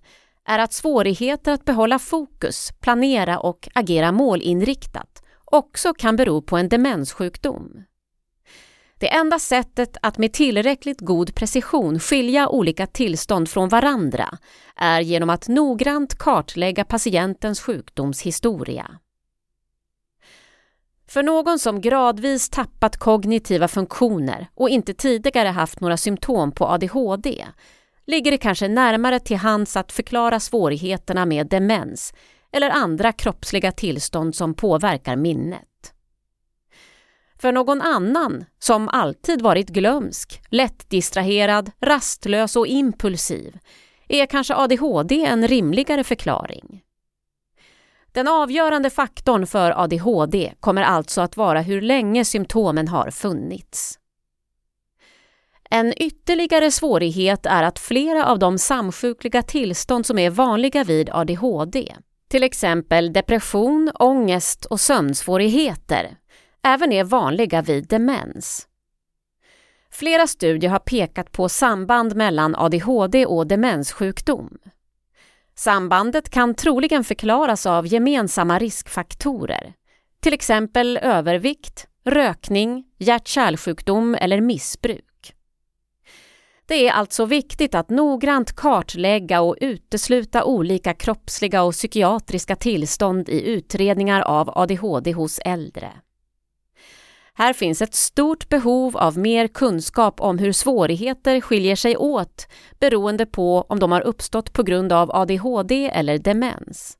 är 0.45 0.59
att 0.59 0.73
svårigheter 0.73 1.53
att 1.53 1.65
behålla 1.65 1.99
fokus, 1.99 2.73
planera 2.81 3.39
och 3.39 3.69
agera 3.75 4.13
målinriktat 4.13 5.23
också 5.45 5.95
kan 5.95 6.17
bero 6.17 6.43
på 6.43 6.57
en 6.57 6.69
demenssjukdom. 6.69 7.85
Det 8.99 9.15
enda 9.15 9.39
sättet 9.39 9.97
att 10.03 10.19
med 10.19 10.33
tillräckligt 10.33 11.01
god 11.01 11.35
precision 11.35 12.01
skilja 12.01 12.49
olika 12.49 12.87
tillstånd 12.87 13.49
från 13.49 13.69
varandra 13.69 14.39
är 14.77 15.01
genom 15.01 15.31
att 15.31 15.49
noggrant 15.49 16.19
kartlägga 16.19 16.85
patientens 16.85 17.61
sjukdomshistoria. 17.61 18.99
För 21.09 21.23
någon 21.23 21.59
som 21.59 21.81
gradvis 21.81 22.49
tappat 22.49 22.97
kognitiva 22.97 23.69
funktioner 23.69 24.49
och 24.55 24.69
inte 24.69 24.95
tidigare 24.95 25.49
haft 25.49 25.81
några 25.81 25.97
symptom 25.97 26.53
på 26.53 26.67
ADHD 26.67 27.47
ligger 28.07 28.31
det 28.31 28.39
kanske 28.39 28.69
närmare 28.69 29.21
till 29.21 29.37
hands 29.37 29.77
att 29.77 29.93
förklara 29.93 30.41
svårigheterna 30.41 31.27
med 31.27 31.47
demens 31.49 32.15
eller 32.53 32.71
andra 32.71 33.13
kroppsliga 33.13 33.73
tillstånd 33.73 34.35
som 34.35 34.55
påverkar 34.55 35.17
minnet. 35.17 35.65
För 37.41 37.53
någon 37.53 37.83
annan, 37.83 38.45
som 38.59 38.89
alltid 38.89 39.43
varit 39.43 39.69
glömsk, 39.69 40.43
lättdistraherad, 40.51 41.71
rastlös 41.81 42.57
och 42.57 42.67
impulsiv, 42.67 43.59
är 44.09 44.27
kanske 44.27 44.55
ADHD 44.55 45.25
en 45.25 45.49
rimligare 45.49 46.05
förklaring. 46.05 46.83
Den 48.19 48.29
avgörande 48.29 48.91
faktorn 48.91 49.47
för 49.47 49.83
ADHD 49.83 50.53
kommer 50.61 50.83
alltså 50.83 51.21
att 51.21 51.37
vara 51.37 51.61
hur 51.61 51.81
länge 51.81 52.25
symptomen 52.25 52.89
har 52.89 53.11
funnits. 53.11 53.99
En 55.71 56.03
ytterligare 56.03 56.71
svårighet 56.71 57.47
är 57.47 57.63
att 57.63 57.79
flera 57.79 58.27
av 58.27 58.39
de 58.39 58.59
samsjukliga 58.59 59.43
tillstånd 59.43 60.07
som 60.07 60.19
är 60.19 60.31
vanliga 60.31 60.85
vid 60.85 61.11
ADHD, 61.11 61.95
till 62.29 62.43
exempel 62.43 63.13
depression, 63.13 63.91
ångest 63.95 64.65
och 64.65 64.81
sömnsvårigheter, 64.81 66.17
även 66.63 66.93
är 66.93 67.05
vanliga 67.05 67.63
vid 67.63 67.89
demens. 67.89 68.69
Flera 69.91 70.27
studier 70.27 70.71
har 70.71 70.79
pekat 70.79 71.33
på 71.33 71.49
samband 71.49 72.17
mellan 72.17 72.55
ADHD 72.57 73.27
och 73.27 73.47
demenssjukdom. 73.47 74.59
Sambandet 75.59 76.31
kan 76.31 76.55
troligen 76.55 77.05
förklaras 77.05 77.67
av 77.67 77.87
gemensamma 77.87 78.59
riskfaktorer, 78.59 79.75
till 80.21 80.33
exempel 80.33 80.97
övervikt, 80.97 81.87
rökning, 82.05 82.85
hjärt-kärlsjukdom 82.99 84.15
eller 84.15 84.41
missbruk. 84.41 85.35
Det 86.67 86.89
är 86.89 86.93
alltså 86.93 87.25
viktigt 87.25 87.75
att 87.75 87.91
noggrant 87.91 88.57
kartlägga 88.57 89.41
och 89.41 89.57
utesluta 89.61 90.45
olika 90.45 90.95
kroppsliga 90.95 91.63
och 91.63 91.73
psykiatriska 91.73 92.57
tillstånd 92.57 93.29
i 93.29 93.49
utredningar 93.51 94.23
av 94.23 94.59
ADHD 94.59 95.13
hos 95.13 95.39
äldre. 95.45 95.93
Här 97.39 97.53
finns 97.53 97.83
ett 97.83 97.95
stort 97.95 98.49
behov 98.49 98.97
av 98.97 99.19
mer 99.19 99.47
kunskap 99.47 100.21
om 100.21 100.39
hur 100.39 100.53
svårigheter 100.53 101.41
skiljer 101.41 101.77
sig 101.77 101.97
åt 101.97 102.47
beroende 102.81 103.27
på 103.27 103.67
om 103.69 103.79
de 103.79 103.93
har 103.93 104.01
uppstått 104.01 104.53
på 104.53 104.63
grund 104.63 104.93
av 104.93 105.11
ADHD 105.11 105.91
eller 105.91 106.19
demens. 106.19 106.99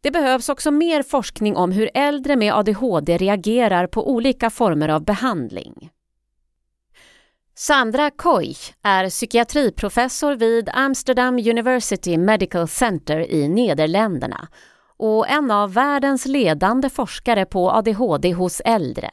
Det 0.00 0.10
behövs 0.10 0.48
också 0.48 0.70
mer 0.70 1.02
forskning 1.02 1.56
om 1.56 1.72
hur 1.72 1.90
äldre 1.94 2.36
med 2.36 2.54
ADHD 2.54 3.16
reagerar 3.16 3.86
på 3.86 4.10
olika 4.10 4.50
former 4.50 4.88
av 4.88 5.04
behandling. 5.04 5.90
Sandra 7.54 8.10
Koich 8.10 8.72
är 8.82 9.08
psykiatriprofessor 9.08 10.36
vid 10.36 10.68
Amsterdam 10.72 11.38
University 11.38 12.18
Medical 12.18 12.68
Center 12.68 13.20
i 13.30 13.48
Nederländerna 13.48 14.48
och 15.00 15.28
en 15.28 15.50
av 15.50 15.72
världens 15.72 16.26
ledande 16.26 16.90
forskare 16.90 17.44
på 17.44 17.70
ADHD 17.70 18.32
hos 18.32 18.62
äldre. 18.64 19.10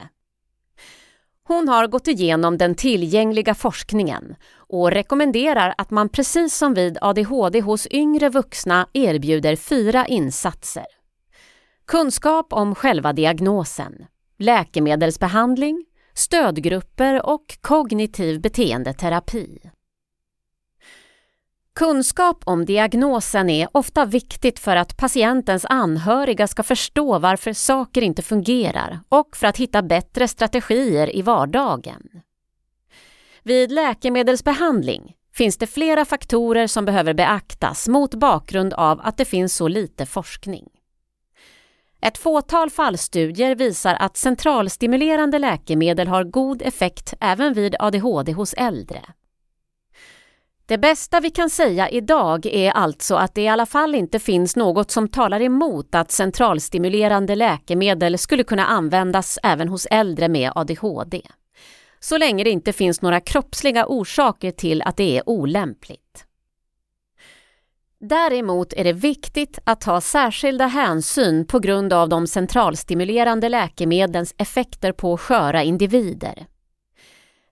Hon 1.44 1.68
har 1.68 1.88
gått 1.88 2.08
igenom 2.08 2.58
den 2.58 2.76
tillgängliga 2.76 3.56
forskningen 3.56 4.36
och 4.56 4.92
rekommenderar 4.92 5.74
att 5.78 5.92
man 5.92 6.10
precis 6.10 6.56
som 6.56 6.74
vid 6.74 6.98
ADHD 7.02 7.62
hos 7.62 7.88
yngre 7.92 8.30
vuxna 8.30 8.88
erbjuder 8.94 9.56
fyra 9.56 10.06
insatser. 10.06 10.86
Kunskap 11.86 12.54
om 12.54 12.76
själva 12.76 13.14
diagnosen, 13.14 14.06
läkemedelsbehandling, 14.38 15.86
stödgrupper 16.14 17.26
och 17.26 17.58
kognitiv 17.62 18.42
beteendeterapi. 18.42 19.60
Kunskap 21.78 22.44
om 22.44 22.66
diagnosen 22.66 23.50
är 23.50 23.68
ofta 23.72 24.06
viktigt 24.06 24.60
för 24.60 24.76
att 24.76 24.98
patientens 24.98 25.66
anhöriga 25.70 26.48
ska 26.48 26.64
förstå 26.64 27.20
varför 27.20 27.54
saker 27.54 28.02
inte 28.02 28.22
fungerar 28.22 29.00
och 29.10 29.38
för 29.38 29.48
att 29.48 29.58
hitta 29.58 29.82
bättre 29.82 30.28
strategier 30.28 31.16
i 31.16 31.22
vardagen. 31.22 32.02
Vid 33.44 33.72
läkemedelsbehandling 33.72 35.14
finns 35.34 35.58
det 35.58 35.68
flera 35.68 36.06
faktorer 36.06 36.68
som 36.68 36.86
behöver 36.86 37.14
beaktas 37.14 37.88
mot 37.88 38.16
bakgrund 38.16 38.74
av 38.74 39.02
att 39.04 39.18
det 39.18 39.26
finns 39.26 39.56
så 39.56 39.68
lite 39.68 40.06
forskning. 40.06 40.66
Ett 42.02 42.18
fåtal 42.18 42.70
fallstudier 42.70 43.56
visar 43.56 43.96
att 44.00 44.18
centralstimulerande 44.18 45.40
läkemedel 45.40 46.08
har 46.08 46.24
god 46.24 46.62
effekt 46.62 47.14
även 47.20 47.54
vid 47.54 47.76
ADHD 47.80 48.32
hos 48.32 48.54
äldre. 48.54 49.02
Det 50.68 50.78
bästa 50.78 51.20
vi 51.20 51.30
kan 51.30 51.50
säga 51.50 51.90
idag 51.90 52.46
är 52.46 52.72
alltså 52.72 53.16
att 53.16 53.36
det 53.36 53.42
i 53.42 53.48
alla 53.48 53.66
fall 53.66 53.96
inte 53.96 54.20
finns 54.20 54.56
något 54.56 54.92
som 54.92 55.08
talar 55.08 55.42
emot 55.42 55.96
att 55.96 56.12
centralstimulerande 56.12 57.36
läkemedel 57.36 58.18
skulle 58.18 58.44
kunna 58.44 58.66
användas 58.66 59.40
även 59.44 59.68
hos 59.68 59.86
äldre 59.86 60.28
med 60.28 60.52
ADHD. 60.56 61.22
Så 62.00 62.18
länge 62.18 62.44
det 62.44 62.50
inte 62.50 62.74
finns 62.74 63.02
några 63.02 63.20
kroppsliga 63.20 63.86
orsaker 63.88 64.52
till 64.52 64.82
att 64.82 64.98
det 64.98 65.18
är 65.18 65.30
olämpligt. 65.30 66.26
Däremot 68.00 68.74
är 68.74 68.84
det 68.84 68.94
viktigt 68.94 69.60
att 69.64 69.82
ta 69.82 70.02
särskilda 70.02 70.68
hänsyn 70.68 71.48
på 71.48 71.60
grund 71.60 71.94
av 71.94 72.10
de 72.10 72.28
centralstimulerande 72.28 73.50
läkemedlens 73.50 74.36
effekter 74.38 74.92
på 74.92 75.18
sköra 75.18 75.64
individer. 75.64 76.48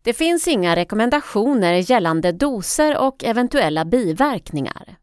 Det 0.06 0.13
finns 0.13 0.48
inga 0.48 0.76
rekommendationer 0.76 1.74
gällande 1.74 2.32
doser 2.32 2.98
och 2.98 3.24
eventuella 3.24 3.86
biverkningar. 3.86 4.98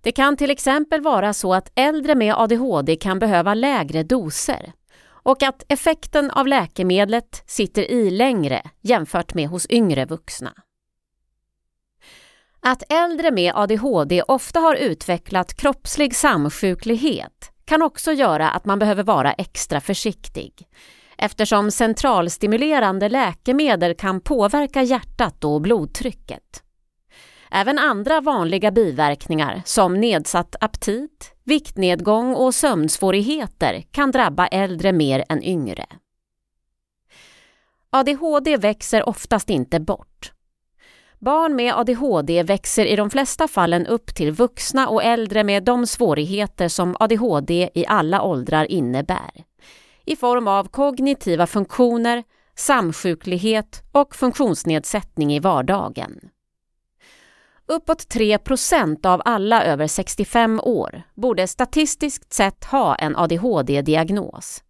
Det 0.00 0.12
kan 0.12 0.36
till 0.36 0.50
exempel 0.50 1.00
vara 1.00 1.32
så 1.32 1.54
att 1.54 1.72
äldre 1.74 2.14
med 2.14 2.34
ADHD 2.34 2.96
kan 2.96 3.18
behöva 3.18 3.54
lägre 3.54 4.02
doser 4.02 4.72
och 5.04 5.42
att 5.42 5.64
effekten 5.68 6.30
av 6.30 6.46
läkemedlet 6.46 7.42
sitter 7.46 7.90
i 7.90 8.10
längre 8.10 8.62
jämfört 8.80 9.34
med 9.34 9.48
hos 9.48 9.66
yngre 9.70 10.04
vuxna. 10.04 10.52
Att 12.60 12.92
äldre 12.92 13.30
med 13.30 13.52
ADHD 13.54 14.22
ofta 14.22 14.60
har 14.60 14.74
utvecklat 14.74 15.54
kroppslig 15.54 16.16
samsjuklighet 16.16 17.52
kan 17.64 17.82
också 17.82 18.12
göra 18.12 18.50
att 18.50 18.64
man 18.64 18.78
behöver 18.78 19.02
vara 19.02 19.32
extra 19.32 19.80
försiktig 19.80 20.66
eftersom 21.22 21.70
centralstimulerande 21.70 23.08
läkemedel 23.08 23.94
kan 23.94 24.20
påverka 24.20 24.82
hjärtat 24.82 25.44
och 25.44 25.60
blodtrycket. 25.60 26.62
Även 27.50 27.78
andra 27.78 28.20
vanliga 28.20 28.70
biverkningar 28.70 29.62
som 29.64 30.00
nedsatt 30.00 30.56
aptit, 30.60 31.34
viktnedgång 31.44 32.34
och 32.34 32.54
sömnsvårigheter 32.54 33.84
kan 33.90 34.10
drabba 34.10 34.46
äldre 34.46 34.92
mer 34.92 35.24
än 35.28 35.42
yngre. 35.42 35.86
ADHD 37.90 38.56
växer 38.56 39.08
oftast 39.08 39.50
inte 39.50 39.80
bort. 39.80 40.32
Barn 41.18 41.56
med 41.56 41.74
ADHD 41.74 42.42
växer 42.42 42.86
i 42.86 42.96
de 42.96 43.10
flesta 43.10 43.48
fallen 43.48 43.86
upp 43.86 44.14
till 44.14 44.32
vuxna 44.32 44.88
och 44.88 45.02
äldre 45.02 45.44
med 45.44 45.64
de 45.64 45.86
svårigheter 45.86 46.68
som 46.68 46.96
ADHD 47.00 47.70
i 47.74 47.86
alla 47.86 48.22
åldrar 48.22 48.72
innebär 48.72 49.51
i 50.06 50.16
form 50.16 50.48
av 50.48 50.68
kognitiva 50.68 51.46
funktioner, 51.46 52.24
samsjuklighet 52.54 53.82
och 53.92 54.14
funktionsnedsättning 54.14 55.34
i 55.34 55.40
vardagen. 55.40 56.20
Uppåt 57.66 58.14
3% 58.14 59.06
av 59.06 59.22
alla 59.24 59.64
över 59.64 59.86
65 59.86 60.60
år 60.60 61.02
borde 61.14 61.46
statistiskt 61.46 62.32
sett 62.32 62.64
ha 62.64 62.94
en 62.94 63.16
ADHD-diagnos. 63.16 64.62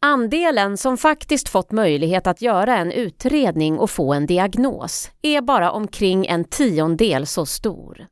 Andelen 0.00 0.76
som 0.76 0.96
faktiskt 0.96 1.48
fått 1.48 1.72
möjlighet 1.72 2.26
att 2.26 2.42
göra 2.42 2.76
en 2.76 2.92
utredning 2.92 3.78
och 3.78 3.90
få 3.90 4.12
en 4.12 4.26
diagnos 4.26 5.10
är 5.22 5.40
bara 5.40 5.70
omkring 5.70 6.26
en 6.26 6.44
tiondel 6.44 7.26
så 7.26 7.46
stor. 7.46 8.06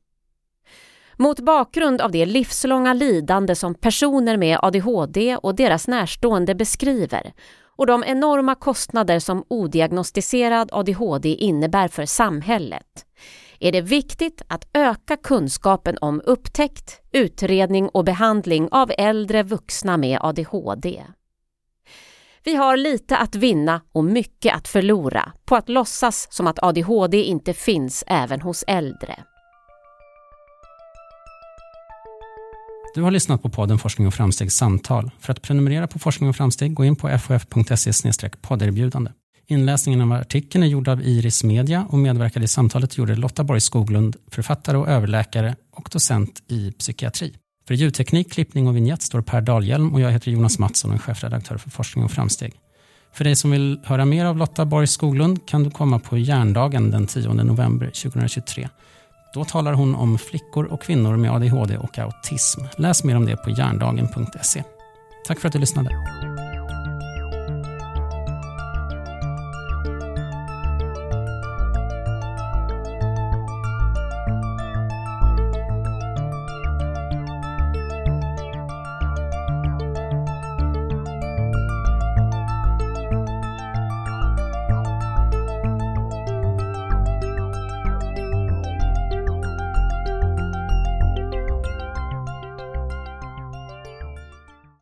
Mot 1.23 1.41
bakgrund 1.41 2.01
av 2.01 2.11
det 2.11 2.27
livslånga 2.27 2.95
lidande 2.95 3.55
som 3.55 3.75
personer 3.75 4.37
med 4.37 4.59
ADHD 4.62 5.37
och 5.37 5.55
deras 5.55 5.89
närstående 5.89 6.55
beskriver 6.55 7.33
och 7.77 7.87
de 7.87 8.05
enorma 8.07 8.55
kostnader 8.55 9.18
som 9.18 9.45
odiagnostiserad 9.49 10.68
ADHD 10.73 11.29
innebär 11.35 11.89
för 11.89 12.07
samhället 12.07 13.07
är 13.61 13.73
det 13.73 13.81
viktigt 13.81 14.43
att 14.49 14.68
öka 14.75 15.16
kunskapen 15.16 15.99
om 16.01 16.23
upptäckt, 16.25 17.01
utredning 17.12 17.89
och 17.89 18.05
behandling 18.05 18.68
av 18.70 18.93
äldre 18.99 19.43
vuxna 19.43 19.97
med 19.97 20.18
ADHD. 20.23 21.03
Vi 22.45 22.55
har 22.55 22.77
lite 22.77 23.16
att 23.16 23.35
vinna 23.35 23.81
och 23.93 24.05
mycket 24.05 24.57
att 24.57 24.68
förlora 24.68 25.33
på 25.45 25.57
att 25.57 25.68
låtsas 25.68 26.29
som 26.31 26.47
att 26.47 26.62
ADHD 26.62 27.23
inte 27.23 27.55
finns 27.55 28.05
även 28.07 28.41
hos 28.41 28.64
äldre. 28.66 29.25
Du 32.95 33.03
har 33.03 33.11
lyssnat 33.11 33.43
på 33.43 33.49
podden 33.49 33.78
Forskning 33.78 34.07
och 34.07 34.14
framsteg 34.14 34.53
samtal. 34.53 35.11
För 35.20 35.32
att 35.32 35.43
prenumerera 35.43 35.86
på 35.86 35.99
Forskning 35.99 36.28
och 36.28 36.36
framsteg, 36.36 36.74
gå 36.74 36.84
in 36.84 36.97
på 36.97 37.18
fof.se 37.18 38.12
podderbjudande. 38.40 39.11
Inläsningen 39.47 40.01
av 40.01 40.12
artikeln 40.12 40.64
är 40.64 40.68
gjord 40.68 40.88
av 40.88 41.03
Iris 41.03 41.45
Media 41.45 41.86
och 41.90 41.99
medverkade 41.99 42.45
i 42.45 42.49
samtalet 42.49 42.99
gjorde 42.99 43.14
Lotta 43.14 43.45
Borg 43.45 43.61
Skoglund, 43.61 44.16
författare 44.30 44.76
och 44.76 44.88
överläkare 44.88 45.57
och 45.70 45.88
docent 45.93 46.43
i 46.49 46.72
psykiatri. 46.72 47.34
För 47.68 47.74
ljudteknik, 47.74 48.32
klippning 48.32 48.68
och 48.68 48.76
vignett 48.76 49.03
står 49.03 49.22
Per 49.22 49.40
Dahlhjelm 49.40 49.95
och 49.95 50.01
jag 50.01 50.11
heter 50.11 50.30
Jonas 50.30 50.59
Mattsson 50.59 50.90
och 50.90 50.95
är 50.95 51.01
chefredaktör 51.01 51.57
för 51.57 51.70
Forskning 51.70 52.05
och 52.05 52.11
framsteg. 52.11 52.55
För 53.12 53.24
dig 53.24 53.36
som 53.36 53.51
vill 53.51 53.80
höra 53.84 54.05
mer 54.05 54.24
av 54.24 54.36
Lotta 54.36 54.64
Borg 54.64 54.86
Skoglund 54.86 55.47
kan 55.47 55.62
du 55.62 55.70
komma 55.70 55.99
på 55.99 56.18
Järndagen 56.18 56.90
den 56.90 57.07
10 57.07 57.34
november 57.34 57.86
2023. 57.86 58.68
Då 59.33 59.45
talar 59.45 59.72
hon 59.72 59.95
om 59.95 60.18
flickor 60.18 60.64
och 60.64 60.83
kvinnor 60.83 61.16
med 61.16 61.30
ADHD 61.30 61.76
och 61.76 61.99
autism. 61.99 62.61
Läs 62.76 63.05
mer 63.05 63.16
om 63.16 63.26
det 63.26 63.37
på 63.37 63.51
hjärndagen.se. 63.51 64.64
Tack 65.26 65.41
för 65.41 65.49
att 65.49 65.53
du 65.53 65.59
lyssnade. 65.59 65.91